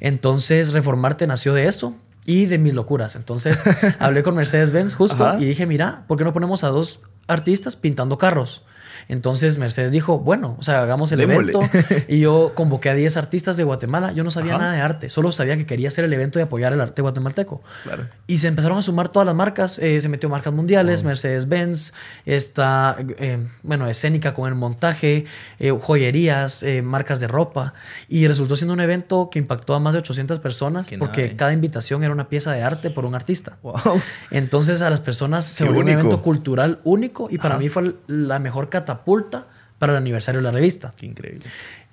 Entonces, 0.00 0.72
Reformarte 0.72 1.26
nació 1.26 1.52
de 1.54 1.66
eso 1.68 1.94
y 2.24 2.46
de 2.46 2.58
mis 2.58 2.72
locuras. 2.74 3.16
Entonces, 3.16 3.62
hablé 3.98 4.22
con 4.22 4.34
Mercedes-Benz 4.34 4.94
justo 4.94 5.26
Ajá. 5.26 5.38
y 5.40 5.44
dije, 5.44 5.66
mira, 5.66 6.04
¿por 6.08 6.18
qué 6.18 6.24
no 6.24 6.32
ponemos 6.32 6.64
a 6.64 6.68
dos 6.68 7.00
artistas 7.28 7.76
pintando 7.76 8.18
carros? 8.18 8.64
Entonces 9.08 9.58
Mercedes 9.58 9.92
dijo, 9.92 10.18
bueno, 10.18 10.56
o 10.58 10.62
sea, 10.62 10.82
hagamos 10.82 11.12
el 11.12 11.20
evento. 11.20 11.60
Y 12.08 12.20
yo 12.20 12.52
convoqué 12.54 12.90
a 12.90 12.94
10 12.94 13.16
artistas 13.16 13.56
de 13.56 13.64
Guatemala. 13.64 14.12
Yo 14.12 14.24
no 14.24 14.30
sabía 14.30 14.54
Ajá. 14.54 14.62
nada 14.62 14.74
de 14.74 14.80
arte, 14.80 15.08
solo 15.08 15.32
sabía 15.32 15.56
que 15.56 15.66
quería 15.66 15.88
hacer 15.88 16.04
el 16.04 16.12
evento 16.12 16.38
y 16.38 16.42
apoyar 16.42 16.72
el 16.72 16.80
arte 16.80 17.02
guatemalteco. 17.02 17.62
Claro. 17.84 18.06
Y 18.26 18.38
se 18.38 18.48
empezaron 18.48 18.78
a 18.78 18.82
sumar 18.82 19.08
todas 19.08 19.26
las 19.26 19.34
marcas. 19.34 19.78
eh, 19.78 20.00
se 20.00 20.08
metió 20.08 20.28
marcas 20.28 20.52
mundiales, 20.52 21.04
Mercedes-Benz, 21.04 21.92
está, 22.26 22.96
eh, 23.18 23.38
bueno, 23.62 23.86
escénica 23.88 24.34
con 24.34 24.48
el 24.48 24.54
montaje, 24.54 25.24
eh, 25.58 25.70
joyerías, 25.78 26.62
eh, 26.62 26.82
marcas 26.82 27.20
de 27.20 27.26
ropa. 27.28 27.74
Y 28.08 28.26
resultó 28.28 28.56
siendo 28.56 28.74
un 28.74 28.80
evento 28.80 29.28
que 29.30 29.38
impactó 29.38 29.74
a 29.74 29.80
más 29.80 29.92
de 29.94 30.00
800 30.00 30.40
personas 30.40 30.88
Qué 30.88 30.98
porque 30.98 31.36
cada 31.36 31.52
invitación 31.52 32.02
era 32.04 32.12
una 32.12 32.28
pieza 32.28 32.52
de 32.52 32.62
arte 32.62 32.90
por 32.90 33.04
un 33.04 33.14
artista. 33.14 33.56
Wow. 33.62 34.00
Entonces 34.30 34.82
a 34.82 34.90
las 34.90 35.00
personas 35.00 35.44
se 35.44 35.64
Qué 35.64 35.68
volvió 35.68 35.82
único. 35.82 35.94
un 35.98 36.00
evento 36.06 36.22
cultural 36.22 36.80
único 36.84 37.28
y 37.30 37.38
para 37.38 37.54
Ajá. 37.54 37.58
mí 37.62 37.68
fue 37.68 37.94
la 38.06 38.38
mejor 38.38 38.68
catapulta 38.92 39.46
para 39.78 39.92
el 39.92 39.98
aniversario 39.98 40.40
de 40.40 40.44
la 40.44 40.50
revista. 40.52 40.92
Qué 40.96 41.06
increíble. 41.06 41.44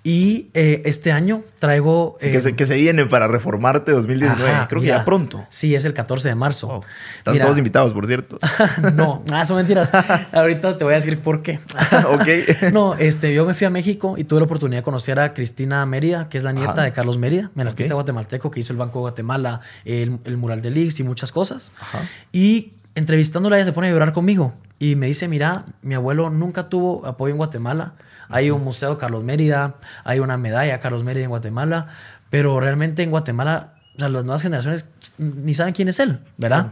Y 0.02 0.48
eh, 0.54 0.82
este 0.86 1.12
año 1.12 1.44
traigo... 1.60 2.16
Sí, 2.22 2.32
que, 2.32 2.38
eh, 2.38 2.42
se, 2.42 2.56
que 2.56 2.66
se 2.66 2.76
viene 2.76 3.06
para 3.06 3.28
reformarte 3.28 3.92
2019. 3.92 4.50
ajá, 4.50 4.68
Creo 4.70 4.80
que 4.80 4.86
mira, 4.86 5.00
ya 5.00 5.06
pronto. 5.06 5.46
Sí, 5.50 5.76
es 5.76 5.84
el 5.84 5.94
14 5.94 6.30
de 6.30 6.36
marzo. 6.36 6.68
Wow. 6.68 6.84
Están 7.14 7.34
Mira, 7.34 7.46
todos 7.46 7.58
invitados, 7.58 7.92
por 7.94 8.08
cierto. 8.08 8.40
no, 8.96 9.24
ah, 9.32 9.44
son 9.44 9.58
mentiras. 9.58 9.92
Ahorita 10.32 10.78
te 10.78 10.86
voy 10.86 10.94
a 10.94 10.96
decir 10.96 11.20
por 11.20 11.42
qué. 11.42 11.60
ok. 12.08 12.72
No, 12.72 12.96
este, 12.96 13.34
yo 13.34 13.46
me 13.46 13.54
fui 13.54 13.68
a 13.68 13.70
México 13.70 14.16
y 14.18 14.24
tuve 14.24 14.40
la 14.40 14.46
oportunidad 14.46 14.80
de 14.80 14.84
conocer 14.84 15.20
a 15.20 15.34
Cristina 15.34 15.86
Mérida, 15.86 16.30
que 16.30 16.38
es 16.38 16.46
la 16.46 16.54
nieta 16.54 16.72
Ajá. 16.72 16.84
de 16.84 16.94
Carlos 16.94 17.18
Mérida, 17.18 17.52
el 17.58 17.68
artista 17.68 17.94
Ok. 17.94 17.98
guatemalteco 17.98 18.52
que 18.52 18.62
hizo 18.62 18.72
el 18.72 18.78
Banco 18.80 19.00
de 19.00 19.02
Guatemala, 19.02 19.60
el, 19.84 20.20
el 20.24 20.38
mural 20.38 20.62
de 20.62 20.70
Lix 20.72 21.00
y 21.02 21.04
muchas 21.04 21.34
cosas. 21.34 21.74
Ajá. 21.82 22.00
Y 22.32 22.72
entrevistándola 22.96 23.58
ella 23.58 23.66
se 23.66 23.74
pone 23.74 23.88
a 23.90 23.92
llorar 23.92 24.14
conmigo 24.14 24.54
y 24.80 24.96
me 24.96 25.08
dice, 25.08 25.28
mira, 25.28 25.66
mi 25.82 25.96
abuelo 25.96 26.30
nunca 26.30 26.70
tuvo 26.70 27.06
apoyo 27.06 27.32
en 27.32 27.38
Guatemala. 27.38 27.94
Hay 28.30 28.50
un 28.50 28.64
museo 28.64 28.98
Carlos 28.98 29.24
Mérida, 29.24 29.76
hay 30.04 30.20
una 30.20 30.38
medalla 30.38 30.80
Carlos 30.80 31.04
Mérida 31.04 31.26
en 31.26 31.30
Guatemala, 31.30 31.88
pero 32.30 32.60
realmente 32.60 33.04
en 33.04 33.12
Guatemala 33.12 33.74
o 33.96 34.00
sea, 34.00 34.08
las 34.08 34.24
nuevas 34.24 34.42
generaciones 34.42 34.86
ni 35.18 35.54
saben 35.54 35.74
quién 35.74 35.90
es 35.90 36.00
él, 36.00 36.20
¿verdad? 36.38 36.68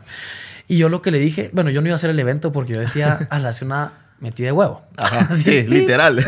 Y 0.69 0.77
yo 0.77 0.87
lo 0.87 1.01
que 1.01 1.11
le 1.11 1.19
dije, 1.19 1.49
bueno, 1.51 1.69
yo 1.69 1.81
no 1.81 1.87
iba 1.87 1.95
a 1.95 1.97
hacer 1.97 2.09
el 2.09 2.19
evento 2.19 2.53
porque 2.53 2.73
yo 2.73 2.79
decía, 2.79 3.19
a 3.29 3.39
la 3.39 3.51
una 3.61 3.91
metida 4.21 4.47
de 4.47 4.51
huevo. 4.53 4.83
Ajá. 4.95 5.27
Sí, 5.33 5.63
literal. 5.63 6.25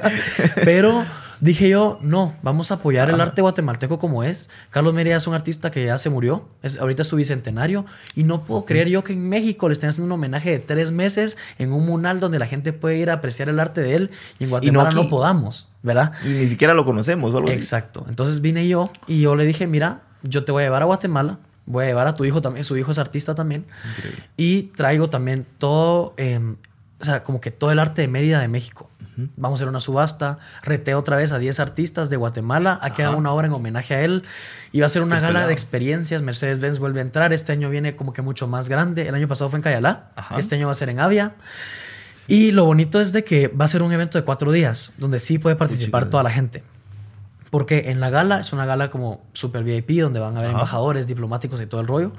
Pero 0.64 1.04
dije 1.44 1.68
yo, 1.68 1.98
no, 2.00 2.34
vamos 2.42 2.70
a 2.70 2.76
apoyar 2.76 3.10
el 3.10 3.20
arte 3.20 3.42
guatemalteco 3.42 3.98
como 3.98 4.24
es. 4.24 4.48
Carlos 4.70 4.94
Mérida 4.94 5.16
es 5.16 5.26
un 5.26 5.34
artista 5.34 5.70
que 5.70 5.84
ya 5.84 5.98
se 5.98 6.08
murió, 6.08 6.48
es, 6.62 6.78
ahorita 6.78 7.02
es 7.02 7.08
su 7.08 7.16
bicentenario, 7.16 7.84
y 8.14 8.24
no 8.24 8.44
puedo 8.44 8.64
creer 8.64 8.88
yo 8.88 9.04
que 9.04 9.12
en 9.12 9.28
México 9.28 9.68
le 9.68 9.74
estén 9.74 9.90
haciendo 9.90 10.06
un 10.06 10.12
homenaje 10.12 10.50
de 10.50 10.58
tres 10.58 10.90
meses 10.90 11.36
en 11.58 11.72
un 11.72 11.84
mural 11.84 12.18
donde 12.18 12.38
la 12.38 12.46
gente 12.46 12.72
puede 12.72 12.96
ir 12.96 13.10
a 13.10 13.14
apreciar 13.14 13.50
el 13.50 13.60
arte 13.60 13.82
de 13.82 13.94
él 13.94 14.10
y 14.38 14.44
en 14.44 14.50
Guatemala 14.50 14.90
no, 14.90 15.08
podamos, 15.08 15.68
¿verdad? 15.82 16.12
y 16.24 16.28
ni 16.28 16.48
siquiera 16.48 16.72
lo 16.72 16.86
conocemos 16.86 17.32
o 17.32 17.36
algo 17.36 17.48
así. 17.50 17.58
Exacto. 17.58 18.06
Entonces 18.08 18.40
vine 18.40 18.66
yo 18.66 18.88
y 19.06 19.20
yo 19.20 19.36
le 19.36 19.44
dije, 19.44 19.66
mira, 19.66 20.00
yo 20.22 20.44
te 20.44 20.52
voy 20.52 20.62
a 20.62 20.66
llevar 20.66 20.80
a 20.80 20.86
Guatemala, 20.86 21.38
voy 21.66 21.84
a 21.84 21.88
llevar 21.88 22.06
a 22.06 22.14
tu 22.14 22.24
hijo 22.24 22.40
también, 22.40 22.64
su 22.64 22.74
hijo 22.78 22.90
es 22.92 22.98
artista 22.98 23.34
también, 23.34 23.66
Increíble. 23.96 24.24
y 24.38 24.62
traigo 24.74 25.10
también 25.10 25.46
todo, 25.58 26.14
eh, 26.16 26.40
o 27.00 27.04
sea, 27.04 27.22
como 27.22 27.42
que 27.42 27.50
todo 27.50 27.70
el 27.70 27.78
arte 27.78 28.00
de 28.00 28.08
Mérida 28.08 28.40
de 28.40 28.48
México. 28.48 28.88
Vamos 29.36 29.56
a 29.56 29.62
hacer 29.62 29.68
una 29.68 29.80
subasta, 29.80 30.38
reteo 30.62 30.98
otra 30.98 31.16
vez 31.16 31.32
a 31.32 31.38
10 31.38 31.60
artistas 31.60 32.10
de 32.10 32.16
Guatemala 32.16 32.78
a 32.82 32.92
que 32.94 33.02
Ajá. 33.02 33.10
hagan 33.10 33.20
una 33.20 33.32
obra 33.32 33.46
en 33.46 33.52
homenaje 33.52 33.94
a 33.94 34.02
él. 34.02 34.24
Y 34.72 34.80
va 34.80 34.86
a 34.86 34.88
ser 34.88 35.02
una 35.02 35.16
Qué 35.16 35.20
gala 35.22 35.32
pelado. 35.32 35.46
de 35.48 35.52
experiencias. 35.52 36.22
Mercedes-Benz 36.22 36.78
vuelve 36.78 37.00
a 37.00 37.02
entrar. 37.02 37.32
Este 37.32 37.52
año 37.52 37.70
viene 37.70 37.96
como 37.96 38.12
que 38.12 38.22
mucho 38.22 38.48
más 38.48 38.68
grande. 38.68 39.06
El 39.08 39.14
año 39.14 39.28
pasado 39.28 39.50
fue 39.50 39.58
en 39.58 39.62
Cayalá. 39.62 40.10
Ajá. 40.16 40.38
Este 40.38 40.56
año 40.56 40.66
va 40.66 40.72
a 40.72 40.76
ser 40.76 40.88
en 40.88 41.00
Avia. 41.00 41.34
Y 42.26 42.52
lo 42.52 42.64
bonito 42.64 43.00
es 43.00 43.12
de 43.12 43.22
que 43.24 43.48
va 43.48 43.66
a 43.66 43.68
ser 43.68 43.82
un 43.82 43.92
evento 43.92 44.18
de 44.18 44.24
cuatro 44.24 44.50
días, 44.50 44.92
donde 44.98 45.18
sí 45.18 45.38
puede 45.38 45.56
participar 45.56 46.08
toda 46.10 46.22
la 46.22 46.30
gente. 46.30 46.64
Porque 47.50 47.90
en 47.90 48.00
la 48.00 48.10
gala 48.10 48.40
es 48.40 48.52
una 48.52 48.66
gala 48.66 48.90
como 48.90 49.24
super 49.32 49.62
VIP, 49.62 50.00
donde 50.00 50.18
van 50.20 50.34
a 50.34 50.38
haber 50.38 50.50
Ajá. 50.50 50.58
embajadores, 50.60 51.06
diplomáticos 51.06 51.60
y 51.60 51.66
todo 51.66 51.80
el 51.82 51.86
rollo. 51.86 52.12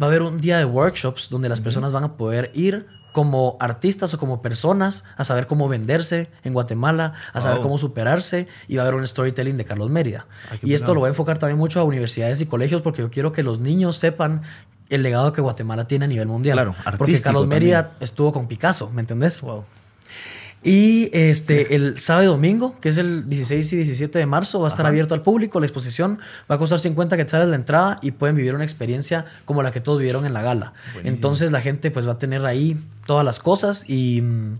Va 0.00 0.06
a 0.06 0.08
haber 0.08 0.22
un 0.22 0.40
día 0.40 0.56
de 0.56 0.64
workshops 0.64 1.28
donde 1.28 1.48
las 1.50 1.60
personas 1.60 1.92
van 1.92 2.04
a 2.04 2.16
poder 2.16 2.50
ir 2.54 2.86
como 3.12 3.56
artistas 3.60 4.14
o 4.14 4.18
como 4.18 4.42
personas 4.42 5.04
a 5.16 5.24
saber 5.24 5.46
cómo 5.46 5.68
venderse 5.68 6.30
en 6.44 6.52
Guatemala, 6.52 7.14
a 7.32 7.40
saber 7.40 7.60
cómo 7.60 7.78
superarse 7.78 8.46
y 8.68 8.76
va 8.76 8.82
a 8.82 8.86
haber 8.86 9.00
un 9.00 9.06
storytelling 9.06 9.56
de 9.56 9.64
Carlos 9.64 9.90
Mérida. 9.90 10.26
Ay, 10.50 10.58
y 10.62 10.74
esto 10.74 10.94
lo 10.94 11.00
voy 11.00 11.08
a 11.08 11.10
enfocar 11.10 11.38
también 11.38 11.58
mucho 11.58 11.80
a 11.80 11.84
universidades 11.84 12.40
y 12.40 12.46
colegios 12.46 12.82
porque 12.82 13.02
yo 13.02 13.10
quiero 13.10 13.32
que 13.32 13.42
los 13.42 13.60
niños 13.60 13.96
sepan 13.96 14.42
el 14.88 15.02
legado 15.02 15.32
que 15.32 15.40
Guatemala 15.40 15.86
tiene 15.86 16.04
a 16.04 16.08
nivel 16.08 16.28
mundial. 16.28 16.56
Claro, 16.56 16.74
porque 16.98 17.20
Carlos 17.20 17.46
Mérida 17.46 17.82
también. 17.82 18.02
estuvo 18.02 18.32
con 18.32 18.48
Picasso, 18.48 18.90
¿me 18.90 19.00
entendés? 19.00 19.40
Wow. 19.40 19.64
Y 20.62 21.08
este, 21.14 21.74
el 21.74 21.98
sábado 21.98 22.24
y 22.24 22.26
domingo, 22.26 22.78
que 22.80 22.90
es 22.90 22.98
el 22.98 23.28
16 23.30 23.72
y 23.72 23.76
17 23.76 24.18
de 24.18 24.26
marzo, 24.26 24.60
va 24.60 24.66
a 24.66 24.68
estar 24.68 24.84
Ajá. 24.84 24.90
abierto 24.90 25.14
al 25.14 25.22
público. 25.22 25.58
La 25.58 25.66
exposición 25.66 26.18
va 26.50 26.56
a 26.56 26.58
costar 26.58 26.78
50 26.78 27.16
quetzales 27.16 27.48
la 27.48 27.56
entrada 27.56 27.98
y 28.02 28.10
pueden 28.10 28.36
vivir 28.36 28.54
una 28.54 28.64
experiencia 28.64 29.24
como 29.46 29.62
la 29.62 29.70
que 29.70 29.80
todos 29.80 29.98
vivieron 29.98 30.26
en 30.26 30.34
la 30.34 30.42
gala. 30.42 30.74
Buenísimo. 30.92 31.16
Entonces 31.16 31.50
la 31.50 31.62
gente 31.62 31.90
pues 31.90 32.06
va 32.06 32.12
a 32.12 32.18
tener 32.18 32.44
ahí 32.44 32.78
todas 33.06 33.24
las 33.24 33.38
cosas 33.38 33.88
y 33.88 34.20
mm, 34.20 34.58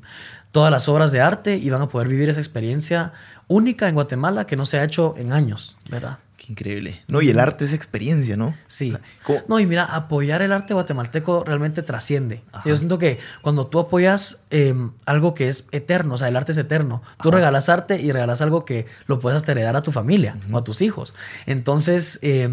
todas 0.52 0.70
las 0.70 0.88
obras 0.88 1.12
de 1.12 1.20
arte 1.20 1.56
y 1.56 1.68
van 1.68 1.82
a 1.82 1.88
poder 1.88 2.08
vivir 2.08 2.30
esa 2.30 2.40
experiencia 2.40 3.12
única 3.46 3.88
en 3.88 3.94
Guatemala 3.94 4.46
que 4.46 4.56
no 4.56 4.64
se 4.64 4.78
ha 4.78 4.84
hecho 4.84 5.14
en 5.18 5.32
años, 5.32 5.76
¿verdad? 5.90 6.18
Qué 6.42 6.52
increíble. 6.52 7.02
No, 7.06 7.20
y 7.20 7.28
el 7.28 7.38
arte 7.38 7.66
es 7.66 7.74
experiencia, 7.74 8.34
¿no? 8.34 8.54
Sí. 8.66 8.92
O 8.92 8.96
sea, 8.96 9.04
¿cómo- 9.24 9.40
No, 9.46 9.60
y 9.60 9.66
mira, 9.66 9.84
apoyar 9.84 10.40
el 10.40 10.52
arte 10.52 10.72
guatemalteco 10.72 11.44
realmente 11.44 11.82
trasciende. 11.82 12.42
Ajá. 12.50 12.66
Yo 12.66 12.78
siento 12.78 12.96
que 12.96 13.18
cuando 13.42 13.66
tú 13.66 13.78
apoyas 13.78 14.40
eh, 14.50 14.74
algo 15.04 15.34
que 15.34 15.48
es 15.48 15.66
eterno, 15.70 16.14
o 16.14 16.16
sea, 16.18 16.28
el 16.28 16.36
arte 16.36 16.52
es 16.52 16.58
eterno, 16.58 17.02
tú 17.22 17.28
Ajá. 17.28 17.36
regalas 17.36 17.68
arte 17.68 18.00
y 18.00 18.10
regalas 18.10 18.40
algo 18.40 18.64
que 18.64 18.86
lo 19.06 19.18
puedes 19.18 19.36
hasta 19.36 19.52
heredar 19.52 19.76
a 19.76 19.82
tu 19.82 19.92
familia 19.92 20.34
o 20.50 20.56
a 20.56 20.64
tus 20.64 20.80
hijos. 20.80 21.12
Entonces, 21.44 22.18
eh, 22.22 22.48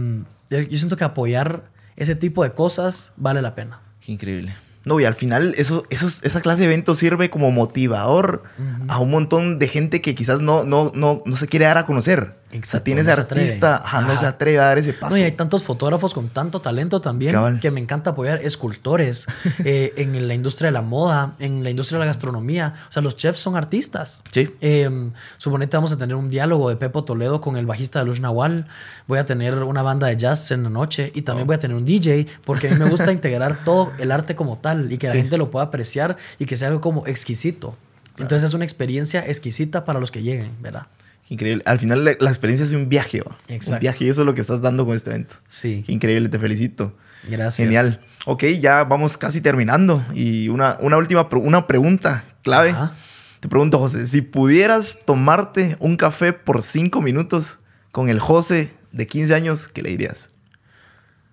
yo, 0.49 0.59
yo 0.59 0.77
siento 0.77 0.97
que 0.97 1.05
apoyar 1.05 1.63
ese 1.95 2.15
tipo 2.15 2.43
de 2.43 2.51
cosas 2.51 3.13
vale 3.15 3.41
la 3.41 3.55
pena. 3.55 3.79
Qué 4.01 4.11
increíble. 4.11 4.53
No, 4.87 4.99
y 4.99 5.05
al 5.05 5.15
final 5.15 5.53
eso, 5.57 5.83
eso, 5.89 6.07
esa 6.07 6.41
clase 6.41 6.61
de 6.61 6.65
eventos 6.65 6.97
sirve 6.97 7.29
como 7.29 7.51
motivador 7.51 8.43
a 8.87 8.99
un 8.99 9.11
montón 9.11 9.59
de 9.59 9.67
gente 9.67 10.01
que 10.01 10.15
quizás 10.15 10.39
no, 10.39 10.63
no, 10.63 10.91
no, 10.95 11.21
no 11.25 11.37
se 11.37 11.47
quiere 11.47 11.65
dar 11.65 11.77
a 11.77 11.85
conocer. 11.85 12.19
o 12.19 12.51
sea, 12.51 12.57
Exacto, 12.57 12.83
tiene 12.85 13.01
no 13.01 13.05
se 13.05 13.11
artista, 13.11 13.81
ajá, 13.83 14.01
no 14.01 14.17
se 14.17 14.25
atreve 14.25 14.59
a 14.59 14.63
dar 14.63 14.77
ese 14.77 14.93
paso. 14.93 15.13
No, 15.13 15.17
y 15.17 15.23
hay 15.23 15.33
tantos 15.33 15.63
fotógrafos 15.63 16.13
con 16.13 16.29
tanto 16.29 16.61
talento 16.61 17.01
también 17.01 17.33
Cabal. 17.33 17.59
que 17.59 17.69
me 17.69 17.81
encanta 17.81 18.11
apoyar. 18.11 18.39
Escultores 18.41 19.27
eh, 19.65 19.93
en 19.97 20.27
la 20.27 20.33
industria 20.33 20.67
de 20.67 20.71
la 20.71 20.81
moda, 20.81 21.35
en 21.39 21.63
la 21.63 21.69
industria 21.69 21.97
de 21.97 22.05
la 22.05 22.07
gastronomía. 22.07 22.75
O 22.87 22.91
sea, 22.91 23.01
los 23.01 23.17
chefs 23.17 23.39
son 23.39 23.57
artistas. 23.57 24.23
Sí. 24.31 24.49
Eh, 24.61 24.89
suponete 25.37 25.75
vamos 25.75 25.91
a 25.91 25.97
tener 25.97 26.15
un 26.15 26.29
diálogo 26.29 26.69
de 26.69 26.77
Pepo 26.77 27.03
Toledo 27.03 27.41
con 27.41 27.57
el 27.57 27.65
bajista 27.65 27.99
de 27.99 28.05
Luz 28.05 28.21
Nahual. 28.21 28.67
Voy 29.07 29.19
a 29.19 29.25
tener 29.25 29.55
una 29.63 29.81
banda 29.81 30.07
de 30.07 30.15
jazz 30.15 30.51
en 30.51 30.63
la 30.63 30.69
noche 30.69 31.11
y 31.13 31.23
también 31.23 31.45
voy 31.45 31.55
a 31.55 31.59
tener 31.59 31.75
un 31.75 31.85
DJ 31.85 32.27
porque 32.45 32.69
a 32.69 32.71
mí 32.71 32.77
me 32.77 32.89
gusta 32.89 33.11
integrar 33.17 33.63
todo 33.65 33.91
el 33.99 34.11
arte 34.11 34.35
como 34.35 34.57
tal 34.59 34.76
y 34.91 34.97
que 34.97 35.07
la 35.07 35.13
Sí. 35.13 35.19
gente 35.19 35.37
lo 35.37 35.51
pueda 35.51 35.65
apreciar 35.65 36.17
y 36.39 36.45
que 36.45 36.57
sea 36.57 36.67
algo 36.69 36.81
como 36.81 37.05
exquisito. 37.07 37.77
Entonces 38.17 38.49
es 38.49 38.53
una 38.55 38.63
experiencia 38.65 39.25
exquisita 39.27 39.85
para 39.85 39.99
los 39.99 40.09
que 40.11 40.21
lleguen, 40.23 40.51
¿verdad? 40.61 40.87
Increíble. 41.29 41.61
Al 41.65 41.77
final 41.77 42.03
la, 42.05 42.13
la 42.19 42.29
experiencia 42.29 42.65
es 42.65 42.71
un 42.73 42.87
viaje, 42.89 43.21
¿va? 43.21 43.37
Exacto. 43.49 43.75
Un 43.75 43.79
viaje 43.81 44.05
y 44.05 44.09
eso 44.09 44.21
es 44.21 44.25
lo 44.25 44.33
que 44.33 44.41
estás 44.41 44.61
dando 44.61 44.85
con 44.85 44.95
este 44.95 45.09
evento. 45.11 45.35
Sí. 45.47 45.83
Qué 45.85 45.91
increíble, 45.91 46.29
te 46.29 46.39
felicito. 46.39 46.93
Gracias. 47.27 47.57
Genial. 47.57 47.99
Ok, 48.25 48.43
ya 48.59 48.83
vamos 48.85 49.17
casi 49.17 49.41
terminando. 49.41 50.03
Y 50.13 50.49
una, 50.49 50.77
una 50.79 50.97
última 50.97 51.27
una 51.31 51.67
pregunta 51.67 52.23
clave. 52.43 52.69
Ajá. 52.71 52.93
Te 53.39 53.47
pregunto, 53.49 53.77
José, 53.77 54.07
si 54.07 54.21
pudieras 54.21 54.99
tomarte 55.05 55.75
un 55.79 55.95
café 55.95 56.33
por 56.33 56.63
cinco 56.63 57.01
minutos 57.01 57.59
con 57.91 58.09
el 58.09 58.19
José 58.19 58.71
de 58.91 59.05
15 59.05 59.33
años, 59.35 59.67
¿qué 59.67 59.81
le 59.83 59.89
dirías? 59.91 60.27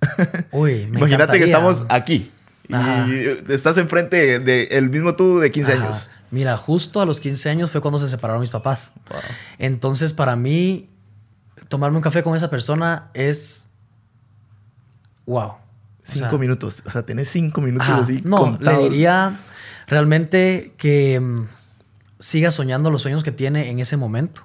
Uy, 0.52 0.86
me 0.90 0.98
Imagínate 0.98 1.38
que 1.38 1.44
estamos 1.44 1.84
aquí. 1.88 2.30
Ajá. 2.72 3.06
Y 3.08 3.52
estás 3.52 3.76
enfrente 3.78 4.38
del 4.40 4.68
el 4.70 4.90
mismo 4.90 5.14
tú 5.14 5.38
de 5.38 5.50
15 5.50 5.72
Ajá. 5.72 5.82
años. 5.84 6.10
Mira, 6.30 6.56
justo 6.56 7.00
a 7.00 7.06
los 7.06 7.20
15 7.20 7.48
años 7.50 7.70
fue 7.70 7.80
cuando 7.80 7.98
se 7.98 8.08
separaron 8.08 8.40
mis 8.40 8.50
papás. 8.50 8.92
Wow. 9.10 9.20
Entonces, 9.58 10.12
para 10.12 10.34
mí, 10.34 10.88
tomarme 11.68 11.96
un 11.96 12.02
café 12.02 12.22
con 12.22 12.36
esa 12.36 12.50
persona 12.50 13.10
es. 13.14 13.68
¡Wow! 15.26 15.42
O 15.44 15.58
Cinco 16.04 16.30
sea, 16.30 16.38
minutos. 16.38 16.82
O 16.84 16.90
sea, 16.90 17.02
tenés 17.06 17.30
cinco 17.30 17.60
minutos 17.60 17.88
ajá. 17.88 18.02
así. 18.02 18.20
No, 18.24 18.38
contados. 18.38 18.82
le 18.82 18.88
diría 18.90 19.38
realmente 19.86 20.74
que 20.76 21.18
mm, 21.20 21.46
siga 22.18 22.50
soñando 22.50 22.90
los 22.90 23.02
sueños 23.02 23.22
que 23.24 23.32
tiene 23.32 23.70
en 23.70 23.78
ese 23.78 23.96
momento. 23.96 24.42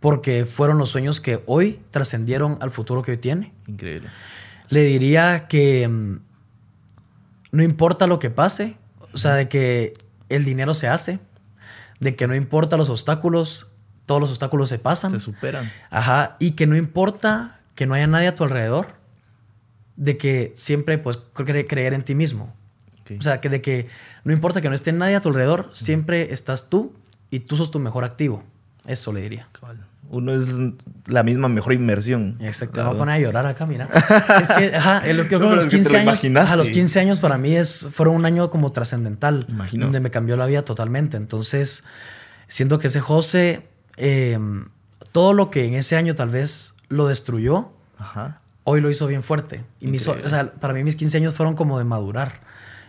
Porque 0.00 0.46
fueron 0.46 0.78
los 0.78 0.90
sueños 0.90 1.20
que 1.20 1.42
hoy 1.46 1.80
trascendieron 1.90 2.58
al 2.60 2.70
futuro 2.70 3.02
que 3.02 3.12
hoy 3.12 3.16
tiene. 3.18 3.52
Increíble. 3.66 4.08
Le 4.68 4.82
diría 4.84 5.48
que 5.48 5.88
mm, 5.88 6.20
no 7.52 7.62
importa 7.62 8.06
lo 8.06 8.18
que 8.18 8.30
pase, 8.30 8.76
o 9.12 9.18
sea, 9.18 9.34
de 9.34 9.48
que 9.48 9.94
el 10.28 10.44
dinero 10.44 10.74
se 10.74 10.88
hace, 10.88 11.18
de 12.00 12.14
que 12.16 12.26
no 12.26 12.34
importa 12.34 12.76
los 12.76 12.90
obstáculos, 12.90 13.68
todos 14.06 14.20
los 14.20 14.30
obstáculos 14.30 14.68
se 14.68 14.78
pasan. 14.78 15.10
Se 15.10 15.20
superan. 15.20 15.70
Ajá, 15.90 16.36
y 16.38 16.52
que 16.52 16.66
no 16.66 16.76
importa 16.76 17.60
que 17.74 17.86
no 17.86 17.94
haya 17.94 18.06
nadie 18.06 18.28
a 18.28 18.34
tu 18.34 18.44
alrededor, 18.44 18.94
de 19.96 20.16
que 20.16 20.52
siempre 20.54 20.98
pues 20.98 21.18
cre- 21.34 21.66
creer 21.66 21.94
en 21.94 22.02
ti 22.02 22.14
mismo. 22.14 22.54
O 23.18 23.22
sea, 23.22 23.40
que 23.40 23.48
de 23.48 23.62
que 23.62 23.88
no 24.24 24.32
importa 24.34 24.60
que 24.60 24.68
no 24.68 24.74
esté 24.74 24.92
nadie 24.92 25.16
a 25.16 25.20
tu 25.20 25.28
alrededor, 25.30 25.70
siempre 25.72 26.32
estás 26.34 26.68
tú 26.68 26.92
y 27.30 27.40
tú 27.40 27.56
sos 27.56 27.70
tu 27.70 27.78
mejor 27.78 28.04
activo. 28.04 28.44
Eso 28.86 29.12
le 29.14 29.22
diría. 29.22 29.48
Cabal. 29.52 29.86
Uno 30.10 30.32
es 30.32 30.48
la 31.06 31.22
misma 31.22 31.48
mejor 31.48 31.74
inversión. 31.74 32.36
Exacto, 32.40 32.80
me 32.80 32.86
voy 32.86 32.94
a 32.96 32.98
poner 32.98 33.14
a 33.16 33.18
llorar 33.18 33.46
acá, 33.46 33.66
mira. 33.66 33.88
es 34.42 34.50
que, 34.52 34.74
ajá, 34.76 35.02
lo 35.12 35.24
que 35.24 35.30
yo 35.30 35.38
creo 35.38 35.40
pero 35.40 35.54
los 35.56 35.64
es 35.66 35.70
que 35.70 35.76
te 35.76 35.82
15 35.82 35.92
lo 35.92 35.98
años, 36.40 36.50
a 36.50 36.56
los 36.56 36.70
15 36.70 37.00
años 37.00 37.20
para 37.20 37.36
mí 37.36 37.54
es, 37.56 37.86
fueron 37.92 38.14
un 38.16 38.24
año 38.24 38.48
como 38.50 38.72
trascendental, 38.72 39.44
Imagino. 39.48 39.84
donde 39.84 40.00
me 40.00 40.10
cambió 40.10 40.36
la 40.38 40.46
vida 40.46 40.62
totalmente. 40.62 41.16
Entonces, 41.18 41.84
siento 42.48 42.78
que 42.78 42.86
ese 42.86 43.00
José, 43.00 43.66
eh, 43.98 44.38
todo 45.12 45.32
lo 45.34 45.50
que 45.50 45.66
en 45.66 45.74
ese 45.74 45.96
año 45.96 46.14
tal 46.14 46.30
vez 46.30 46.74
lo 46.88 47.06
destruyó, 47.08 47.72
Ajá. 47.98 48.40
hoy 48.64 48.80
lo 48.80 48.90
hizo 48.90 49.06
bien 49.06 49.22
fuerte. 49.22 49.64
Y 49.80 49.88
me 49.88 49.96
hizo- 49.96 50.16
o 50.24 50.28
sea, 50.28 50.52
para 50.52 50.72
mí 50.74 50.82
mis 50.84 50.96
15 50.96 51.18
años 51.18 51.34
fueron 51.34 51.54
como 51.54 51.78
de 51.78 51.84
madurar. 51.84 52.40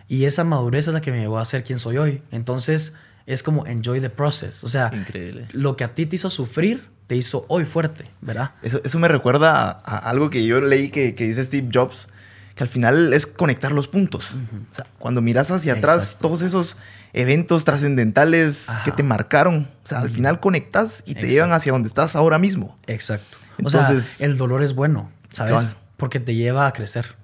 Y 0.08 0.24
esa 0.24 0.42
madurez 0.44 0.88
es 0.88 0.94
la 0.94 1.00
que 1.00 1.10
me 1.12 1.18
llevó 1.20 1.38
a 1.38 1.44
ser 1.44 1.64
quien 1.64 1.78
soy 1.78 1.98
hoy. 1.98 2.22
Entonces, 2.32 2.94
es 3.26 3.42
como 3.42 3.66
enjoy 3.66 4.00
the 4.00 4.10
process. 4.10 4.64
O 4.64 4.68
sea, 4.68 4.90
Increíble. 4.92 5.46
lo 5.52 5.76
que 5.76 5.84
a 5.84 5.94
ti 5.94 6.06
te 6.06 6.16
hizo 6.16 6.30
sufrir, 6.30 6.88
te 7.10 7.16
hizo 7.16 7.44
hoy 7.48 7.64
fuerte, 7.64 8.08
¿verdad? 8.20 8.52
Eso, 8.62 8.80
eso 8.84 9.00
me 9.00 9.08
recuerda 9.08 9.62
a, 9.68 9.70
a 9.84 9.96
algo 10.10 10.30
que 10.30 10.46
yo 10.46 10.60
leí 10.60 10.90
que, 10.90 11.16
que 11.16 11.24
dice 11.26 11.42
Steve 11.42 11.68
Jobs, 11.74 12.06
que 12.54 12.62
al 12.62 12.68
final 12.68 13.12
es 13.12 13.26
conectar 13.26 13.72
los 13.72 13.88
puntos. 13.88 14.30
O 14.70 14.74
sea, 14.76 14.86
cuando 15.00 15.20
miras 15.20 15.50
hacia 15.50 15.72
atrás 15.72 16.18
todos 16.20 16.40
esos 16.40 16.76
eventos 17.12 17.64
trascendentales 17.64 18.68
que 18.84 18.92
te 18.92 19.02
marcaron, 19.02 19.68
o 19.84 19.88
sea, 19.88 19.98
al 20.02 20.10
final 20.10 20.38
conectas 20.38 21.00
y 21.00 21.14
te 21.14 21.22
Exacto. 21.22 21.26
llevan 21.34 21.52
hacia 21.52 21.72
donde 21.72 21.88
estás 21.88 22.14
ahora 22.14 22.38
mismo. 22.38 22.76
Exacto. 22.86 23.38
o 23.58 23.62
Entonces- 23.66 24.04
sea, 24.04 24.26
el 24.28 24.36
dolor 24.36 24.62
es 24.62 24.76
bueno, 24.76 25.10
¿sabes? 25.30 25.76
Porque 25.96 26.20
te 26.20 26.36
lleva 26.36 26.68
a 26.68 26.72
crecer. 26.72 27.16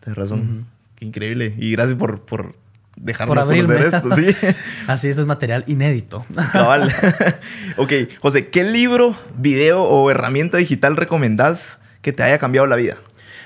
Tienes 0.00 0.18
razón. 0.18 0.66
Qué 0.96 1.04
increíble. 1.04 1.54
Y 1.56 1.70
gracias 1.70 1.96
por, 1.96 2.22
por 2.22 2.56
dejarnos 3.00 3.46
Por 3.46 3.56
conocer 3.56 3.94
esto, 3.94 4.14
sí. 4.14 4.36
Así, 4.86 5.08
esto 5.08 5.22
es 5.22 5.28
material 5.28 5.64
inédito. 5.66 6.24
Cabal. 6.52 6.94
ok, 7.76 7.92
José, 8.20 8.48
¿qué 8.48 8.64
libro, 8.64 9.16
video 9.36 9.82
o 9.82 10.10
herramienta 10.10 10.58
digital 10.58 10.96
recomendás 10.96 11.78
que 12.02 12.12
te 12.12 12.22
haya 12.22 12.38
cambiado 12.38 12.66
la 12.66 12.76
vida? 12.76 12.96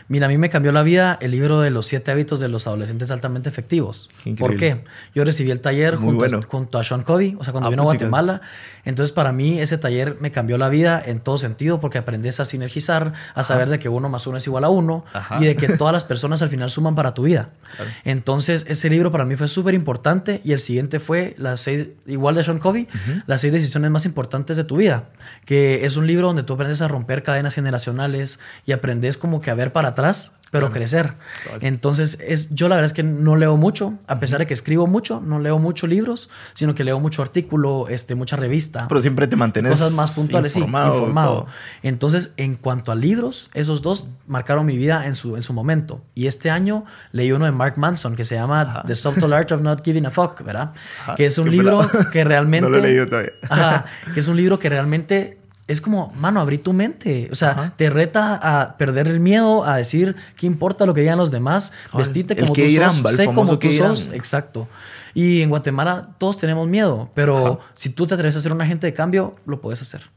Mira, 0.08 0.26
a 0.26 0.28
mí 0.28 0.36
me 0.38 0.50
cambió 0.50 0.70
la 0.72 0.82
vida 0.82 1.18
el 1.22 1.30
libro 1.30 1.60
de 1.60 1.70
los 1.70 1.86
siete 1.86 2.10
hábitos 2.10 2.38
de 2.40 2.48
los 2.48 2.66
adolescentes 2.66 3.10
altamente 3.10 3.48
efectivos. 3.48 4.10
Qué 4.22 4.34
¿Por 4.34 4.52
increíble. 4.52 4.82
qué? 4.84 4.90
Yo 5.14 5.24
recibí 5.24 5.50
el 5.50 5.60
taller 5.60 5.96
junto, 5.96 6.16
bueno. 6.16 6.38
a, 6.38 6.42
junto 6.42 6.78
a 6.78 6.84
Sean 6.84 7.02
Covey, 7.02 7.36
o 7.38 7.44
sea, 7.44 7.52
cuando 7.52 7.68
Ah, 7.68 7.70
vino 7.70 7.82
a 7.82 7.86
puchicas. 7.86 8.10
Guatemala. 8.10 8.40
Entonces, 8.84 9.12
para 9.12 9.32
mí, 9.32 9.58
ese 9.60 9.78
taller 9.78 10.18
me 10.20 10.30
cambió 10.30 10.58
la 10.58 10.68
vida 10.68 11.02
en 11.04 11.20
todo 11.20 11.38
sentido 11.38 11.80
porque 11.80 11.96
aprendes 11.98 12.38
a 12.40 12.44
sinergizar, 12.44 13.14
a 13.34 13.42
saber 13.44 13.68
de 13.70 13.78
que 13.78 13.88
uno 13.88 14.08
más 14.10 14.26
uno 14.26 14.36
es 14.36 14.46
igual 14.46 14.64
a 14.64 14.68
uno 14.68 15.04
Ajá. 15.14 15.38
y 15.40 15.46
de 15.46 15.56
que 15.56 15.68
todas 15.76 15.92
las 15.94 16.04
personas 16.04 16.42
al 16.42 16.50
final 16.50 16.68
suman 16.68 16.94
para 16.94 17.14
tu 17.14 17.22
vida. 17.22 17.50
Claro. 17.76 17.90
Entonces, 18.04 18.66
ese 18.68 18.90
libro 18.90 19.10
para 19.10 19.24
mí 19.24 19.36
fue 19.36 19.48
súper 19.48 19.72
importante 19.74 20.42
y 20.44 20.52
el 20.52 20.58
siguiente 20.58 21.00
fue 21.00 21.34
las 21.38 21.60
seis, 21.60 21.88
igual 22.06 22.34
de 22.34 22.44
Sean 22.44 22.58
Covey, 22.58 22.88
las 23.26 23.40
seis 23.40 23.52
decisiones 23.54 23.90
más 23.90 24.04
importantes 24.04 24.56
de 24.58 24.64
tu 24.64 24.76
vida, 24.76 25.08
que 25.46 25.86
es 25.86 25.96
un 25.96 26.06
libro 26.06 26.26
donde 26.26 26.42
tú 26.42 26.52
aprendes 26.52 26.82
a 26.82 26.88
romper 26.88 27.22
cadenas 27.22 27.54
generacionales 27.54 28.38
y 28.66 28.72
aprendes 28.72 29.16
como 29.16 29.40
que 29.40 29.50
a 29.50 29.54
ver 29.54 29.72
para 29.72 29.93
atrás, 29.94 30.32
pero 30.54 30.70
crecer. 30.70 31.14
Claro. 31.42 31.58
Entonces, 31.62 32.16
es, 32.20 32.48
yo 32.50 32.68
la 32.68 32.76
verdad 32.76 32.86
es 32.86 32.92
que 32.92 33.02
no 33.02 33.34
leo 33.34 33.56
mucho, 33.56 33.94
a 34.06 34.20
pesar 34.20 34.38
de 34.38 34.46
que 34.46 34.54
escribo 34.54 34.86
mucho, 34.86 35.20
no 35.20 35.40
leo 35.40 35.58
muchos 35.58 35.90
libros, 35.90 36.30
sino 36.54 36.76
que 36.76 36.84
leo 36.84 37.00
mucho 37.00 37.22
artículo, 37.22 37.88
este, 37.88 38.14
mucha 38.14 38.36
revista. 38.36 38.86
Pero 38.86 39.00
siempre 39.00 39.26
te 39.26 39.34
mantienes 39.34 39.72
Cosas 39.72 39.92
más 39.92 40.12
puntuales, 40.12 40.54
informado, 40.54 40.92
sí, 40.92 40.98
informado. 40.98 41.46
Entonces, 41.82 42.30
en 42.36 42.54
cuanto 42.54 42.92
a 42.92 42.94
libros, 42.94 43.50
esos 43.52 43.82
dos 43.82 44.06
marcaron 44.28 44.64
mi 44.64 44.76
vida 44.76 45.06
en 45.06 45.16
su, 45.16 45.34
en 45.34 45.42
su 45.42 45.52
momento. 45.52 46.02
Y 46.14 46.28
este 46.28 46.50
año 46.50 46.84
leí 47.10 47.32
uno 47.32 47.46
de 47.46 47.52
Mark 47.52 47.74
Manson 47.76 48.14
que 48.14 48.24
se 48.24 48.36
llama 48.36 48.60
Ajá. 48.60 48.82
The 48.86 48.94
Subtle 48.94 49.34
Art 49.34 49.50
of 49.50 49.60
Not 49.60 49.84
Giving 49.84 50.06
a 50.06 50.10
Fuck, 50.10 50.44
¿verdad? 50.44 50.72
Ajá, 51.02 51.16
Que 51.16 51.26
es 51.26 51.36
un 51.36 51.50
libro 51.50 51.88
que 52.12 52.22
realmente... 52.22 52.68
No 52.70 52.76
lo 52.76 52.78
he 52.78 52.82
leído 52.82 53.06
todavía. 53.08 53.32
Ajá, 53.48 53.86
que 54.14 54.20
es 54.20 54.28
un 54.28 54.36
libro 54.36 54.60
que 54.60 54.68
realmente 54.68 55.38
es 55.66 55.80
como, 55.80 56.12
mano, 56.16 56.40
abrí 56.40 56.58
tu 56.58 56.72
mente. 56.72 57.28
O 57.32 57.34
sea, 57.34 57.50
Ajá. 57.50 57.72
te 57.76 57.88
reta 57.90 58.34
a 58.34 58.76
perder 58.76 59.08
el 59.08 59.20
miedo, 59.20 59.64
a 59.64 59.76
decir 59.76 60.14
qué 60.36 60.46
importa 60.46 60.84
lo 60.86 60.92
que 60.94 61.00
digan 61.00 61.18
los 61.18 61.30
demás, 61.30 61.72
Cabal. 61.90 62.06
vestite 62.06 62.36
como 62.36 62.52
tú 62.52 62.60
dirán, 62.60 62.94
sos, 62.94 63.12
sé 63.12 63.24
como 63.26 63.46
tú 63.48 63.58
qué 63.58 63.76
sos. 63.76 64.08
Exacto. 64.12 64.68
Y 65.14 65.42
en 65.42 65.48
Guatemala 65.48 66.10
todos 66.18 66.38
tenemos 66.38 66.68
miedo, 66.68 67.10
pero 67.14 67.46
Ajá. 67.46 67.58
si 67.74 67.88
tú 67.88 68.06
te 68.06 68.14
atreves 68.14 68.36
a 68.36 68.40
ser 68.40 68.52
un 68.52 68.60
agente 68.60 68.86
de 68.86 68.94
cambio, 68.94 69.36
lo 69.46 69.60
puedes 69.60 69.80
hacer. 69.80 70.10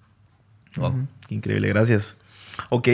Wow, 0.76 1.08
increíble, 1.30 1.70
gracias. 1.70 2.18
Ok, 2.70 2.88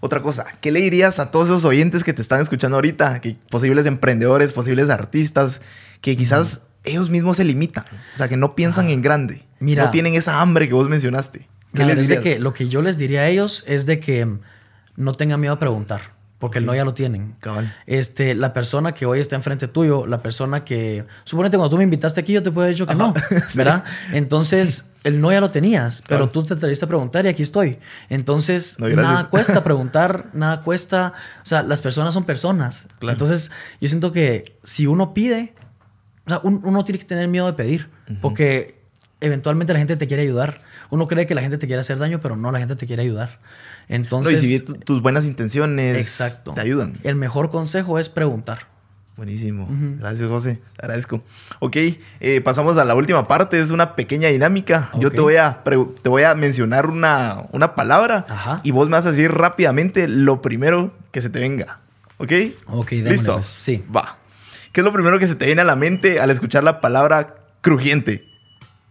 otra 0.00 0.22
cosa, 0.22 0.44
¿qué 0.60 0.70
le 0.70 0.80
dirías 0.80 1.18
a 1.18 1.30
todos 1.30 1.48
esos 1.48 1.64
oyentes 1.64 2.04
que 2.04 2.12
te 2.12 2.20
están 2.22 2.40
escuchando 2.40 2.76
ahorita? 2.76 3.20
Que 3.20 3.36
posibles 3.50 3.86
emprendedores, 3.86 4.52
posibles 4.52 4.90
artistas, 4.90 5.62
que 6.02 6.16
quizás 6.16 6.60
ellos 6.84 7.10
mismos 7.10 7.38
se 7.38 7.44
limitan, 7.44 7.84
o 8.14 8.18
sea, 8.18 8.28
que 8.28 8.36
no 8.36 8.54
piensan 8.54 8.90
en 8.90 9.02
grande, 9.02 9.44
Mira. 9.58 9.86
no 9.86 9.90
tienen 9.90 10.14
esa 10.14 10.40
hambre 10.40 10.68
que 10.68 10.74
vos 10.74 10.88
mencionaste. 10.88 11.48
¿Qué 11.76 11.84
les 11.86 11.98
es 11.98 12.08
de 12.08 12.20
que 12.20 12.38
lo 12.38 12.52
que 12.52 12.68
yo 12.68 12.82
les 12.82 12.96
diría 12.98 13.20
a 13.22 13.28
ellos 13.28 13.64
es 13.66 13.86
de 13.86 14.00
que 14.00 14.24
mm, 14.26 14.40
no 14.96 15.14
tengan 15.14 15.40
miedo 15.40 15.54
a 15.54 15.58
preguntar, 15.58 16.00
porque 16.38 16.58
el 16.58 16.66
no 16.66 16.74
ya 16.74 16.84
lo 16.84 16.92
tienen. 16.94 17.34
Cabal. 17.40 17.74
Este, 17.86 18.34
la 18.34 18.52
persona 18.52 18.92
que 18.92 19.06
hoy 19.06 19.20
está 19.20 19.36
enfrente 19.36 19.68
tuyo, 19.68 20.06
la 20.06 20.22
persona 20.22 20.64
que. 20.64 21.04
Suponete 21.24 21.56
cuando 21.56 21.70
tú 21.70 21.76
me 21.78 21.84
invitaste 21.84 22.20
aquí, 22.20 22.32
yo 22.32 22.42
te 22.42 22.50
puedo 22.50 22.64
haber 22.64 22.74
dicho 22.74 22.86
que 22.86 22.94
no, 22.94 23.14
¿verdad? 23.54 23.84
Entonces, 24.12 24.90
el 25.04 25.20
no 25.20 25.30
ya 25.32 25.40
lo 25.40 25.50
tenías, 25.50 26.02
pero 26.08 26.20
Claro. 26.26 26.32
tú 26.32 26.42
te 26.44 26.54
atreviste 26.54 26.84
a 26.84 26.88
preguntar 26.88 27.24
y 27.26 27.28
aquí 27.28 27.42
estoy. 27.42 27.78
Entonces, 28.08 28.78
No, 28.80 28.88
nada 28.88 29.24
cuesta 29.30 29.62
preguntar, 29.64 30.30
nada 30.32 30.62
cuesta. 30.62 31.12
O 31.42 31.46
sea, 31.46 31.62
las 31.62 31.80
personas 31.82 32.12
son 32.14 32.24
personas. 32.24 32.86
Claro. 32.98 33.12
Entonces, 33.12 33.50
yo 33.80 33.88
siento 33.88 34.12
que 34.12 34.58
si 34.62 34.86
uno 34.86 35.14
pide, 35.14 35.54
o 36.26 36.30
sea, 36.30 36.40
un- 36.42 36.60
uno 36.64 36.84
tiene 36.84 36.98
que 36.98 37.04
tener 37.04 37.28
miedo 37.28 37.46
de 37.46 37.52
pedir, 37.52 37.88
porque 38.20 38.75
eventualmente 39.20 39.72
la 39.72 39.78
gente 39.78 39.96
te 39.96 40.06
quiere 40.06 40.22
ayudar. 40.22 40.58
Uno 40.90 41.06
cree 41.08 41.26
que 41.26 41.34
la 41.34 41.40
gente 41.42 41.58
te 41.58 41.66
quiere 41.66 41.80
hacer 41.80 41.98
daño, 41.98 42.20
pero 42.20 42.36
no, 42.36 42.52
la 42.52 42.58
gente 42.58 42.76
te 42.76 42.86
quiere 42.86 43.02
ayudar. 43.02 43.38
No, 43.88 43.94
Entonces, 43.96 44.42
y 44.44 44.58
si 44.58 44.60
tu- 44.64 44.74
tus 44.74 45.02
buenas 45.02 45.24
intenciones 45.24 45.96
exacto. 45.96 46.52
te 46.54 46.60
ayudan. 46.60 46.98
El 47.02 47.14
mejor 47.16 47.50
consejo 47.50 47.98
es 47.98 48.08
preguntar. 48.08 48.66
Buenísimo. 49.16 49.66
Gracias, 49.98 50.28
José. 50.28 50.60
Te 50.76 50.82
agradezco. 50.84 51.22
Ok, 51.60 51.76
eh, 52.20 52.42
pasamos 52.42 52.76
a 52.76 52.84
la 52.84 52.94
última 52.94 53.26
parte. 53.26 53.58
Es 53.58 53.70
una 53.70 53.96
pequeña 53.96 54.28
dinámica. 54.28 54.90
Yo 54.98 55.08
Ok. 55.08 55.14
te 55.14 55.20
voy 55.22 55.36
a, 55.36 55.62
te 55.64 56.08
voy 56.10 56.22
a 56.24 56.34
mencionar 56.34 56.90
una, 56.90 57.46
una 57.52 57.74
palabra 57.74 58.26
Ajá. 58.28 58.60
y 58.62 58.72
vos 58.72 58.88
me 58.88 58.92
vas 58.96 59.06
a 59.06 59.12
decir 59.12 59.32
rápidamente 59.32 60.06
lo 60.06 60.42
primero 60.42 60.92
que 61.12 61.22
se 61.22 61.30
te 61.30 61.40
venga. 61.40 61.80
¿Ok? 62.18 62.32
Ok, 62.66 62.90
¿Listo? 62.92 63.32
pues. 63.34 63.46
Sí. 63.46 63.82
Va. 63.94 64.18
¿Qué 64.72 64.82
es 64.82 64.84
lo 64.84 64.92
primero 64.92 65.18
que 65.18 65.26
se 65.26 65.34
te 65.34 65.46
viene 65.46 65.62
a 65.62 65.64
la 65.64 65.76
mente 65.76 66.20
al 66.20 66.30
escuchar 66.30 66.62
la 66.62 66.82
palabra 66.82 67.36
crujiente? 67.62 68.22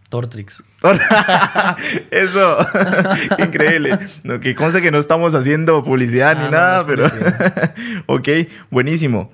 Tortrix. 0.08 0.62
Eso, 2.10 2.58
increíble. 3.38 3.98
No, 4.24 4.40
que 4.40 4.54
conste 4.54 4.82
que 4.82 4.90
no 4.90 4.98
estamos 4.98 5.34
haciendo 5.34 5.82
publicidad 5.82 6.30
Ah, 6.30 6.34
ni 6.34 6.44
no, 6.44 6.50
nada, 6.50 6.78
no 6.80 6.86
pero. 6.86 7.06
ok, 8.06 8.28
buenísimo. 8.70 9.30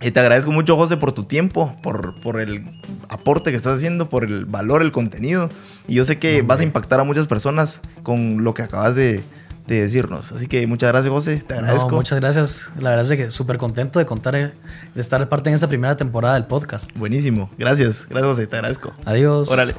Y 0.00 0.10
te 0.10 0.20
agradezco 0.20 0.52
mucho, 0.52 0.76
José, 0.76 0.98
por 0.98 1.12
tu 1.12 1.24
tiempo, 1.24 1.74
por, 1.82 2.20
por 2.20 2.38
el 2.40 2.66
aporte 3.08 3.50
que 3.50 3.56
estás 3.56 3.76
haciendo, 3.76 4.10
por 4.10 4.24
el 4.24 4.44
valor, 4.44 4.82
el 4.82 4.92
contenido. 4.92 5.48
Y 5.88 5.94
yo 5.94 6.04
sé 6.04 6.18
que 6.18 6.42
vas 6.42 6.60
a 6.60 6.62
impactar 6.62 7.00
a 7.00 7.04
muchas 7.04 7.26
personas 7.26 7.80
con 8.02 8.44
lo 8.44 8.52
que 8.52 8.62
acabas 8.62 8.96
de, 8.96 9.22
de 9.66 9.80
decirnos. 9.82 10.30
Así 10.32 10.46
que 10.46 10.66
muchas 10.66 10.92
gracias, 10.92 11.12
José. 11.12 11.42
Te 11.46 11.54
No, 11.54 11.60
agradezco. 11.60 11.90
muchas 11.96 12.20
gracias. 12.20 12.68
La 12.78 12.90
verdad 12.90 13.10
es 13.10 13.16
que 13.18 13.30
súper 13.30 13.58
contento 13.58 13.98
de 13.98 14.06
contar, 14.06 14.36
eh, 14.36 14.52
de 14.94 15.00
estar 15.00 15.26
parte 15.28 15.48
en 15.50 15.54
esta 15.54 15.68
primera 15.68 15.96
temporada 15.96 16.34
del 16.34 16.44
podcast. 16.44 16.90
Buenísimo. 16.96 17.48
Gracias. 17.58 18.06
Gracias, 18.08 18.28
José. 18.36 18.46
Te 18.46 18.56
agradezco. 18.56 18.92
Adiós. 19.04 19.48
Órale. 19.50 19.74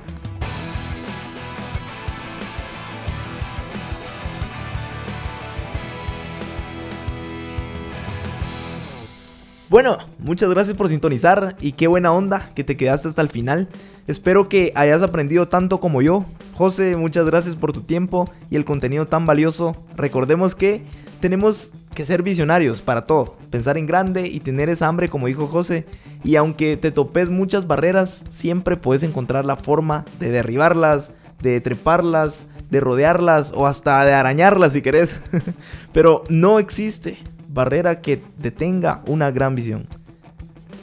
Bueno, 9.69 9.97
muchas 10.19 10.49
gracias 10.49 10.77
por 10.77 10.89
sintonizar 10.89 11.55
y 11.59 11.71
qué 11.71 11.87
buena 11.87 12.11
onda 12.13 12.49
que 12.55 12.63
te 12.63 12.77
quedaste 12.77 13.07
hasta 13.07 13.21
el 13.21 13.29
final. 13.29 13.67
Espero 14.07 14.47
que 14.47 14.71
hayas 14.75 15.01
aprendido 15.01 15.47
tanto 15.47 15.79
como 15.79 16.01
yo. 16.01 16.25
José, 16.55 16.95
muchas 16.95 17.25
gracias 17.25 17.55
por 17.55 17.73
tu 17.73 17.81
tiempo 17.81 18.29
y 18.49 18.55
el 18.55 18.63
contenido 18.63 19.05
tan 19.05 19.25
valioso. 19.25 19.75
Recordemos 19.97 20.55
que 20.55 20.83
tenemos 21.19 21.71
que 21.93 22.05
ser 22.05 22.23
visionarios 22.23 22.79
para 22.79 23.01
todo, 23.01 23.35
pensar 23.49 23.77
en 23.77 23.85
grande 23.85 24.27
y 24.27 24.39
tener 24.39 24.69
esa 24.69 24.87
hambre 24.87 25.09
como 25.09 25.27
dijo 25.27 25.47
José. 25.47 25.85
Y 26.23 26.37
aunque 26.37 26.77
te 26.77 26.91
topes 26.91 27.29
muchas 27.29 27.67
barreras, 27.67 28.21
siempre 28.29 28.77
puedes 28.77 29.03
encontrar 29.03 29.43
la 29.43 29.57
forma 29.57 30.05
de 30.19 30.29
derribarlas, 30.29 31.09
de 31.41 31.59
treparlas, 31.59 32.45
de 32.69 32.79
rodearlas 32.79 33.51
o 33.53 33.67
hasta 33.67 34.05
de 34.05 34.13
arañarlas 34.13 34.71
si 34.71 34.81
querés. 34.81 35.19
Pero 35.93 36.23
no 36.29 36.59
existe 36.59 37.17
barrera 37.49 37.99
que 37.99 38.21
detenga 38.37 39.01
una 39.07 39.29
gran 39.29 39.55
visión. 39.55 39.87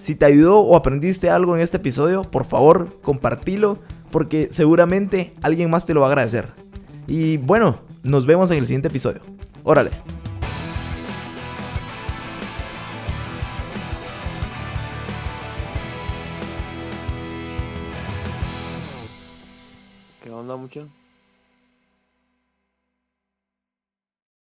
Si 0.03 0.17
te 0.17 0.27
ayudó 0.27 0.59
o 0.61 0.77
aprendiste 0.77 1.31
algo 1.31 1.57
en 1.57 1.63
este 1.63 1.79
episodio, 1.79 2.23
por 2.23 2.45
favor, 2.45 2.89
compartilo 3.03 3.79
porque 4.13 4.51
seguramente 4.53 5.33
alguien 5.43 5.69
más 5.71 5.85
te 5.85 5.95
lo 5.95 6.01
va 6.01 6.07
a 6.07 6.11
agradecer. 6.11 6.47
Y 7.09 7.39
bueno, 7.39 7.79
nos 8.05 8.27
vemos 8.27 8.53
en 8.53 8.59
el 8.59 8.67
siguiente 8.67 8.89
episodio. 8.89 9.21
Órale. 9.65 9.91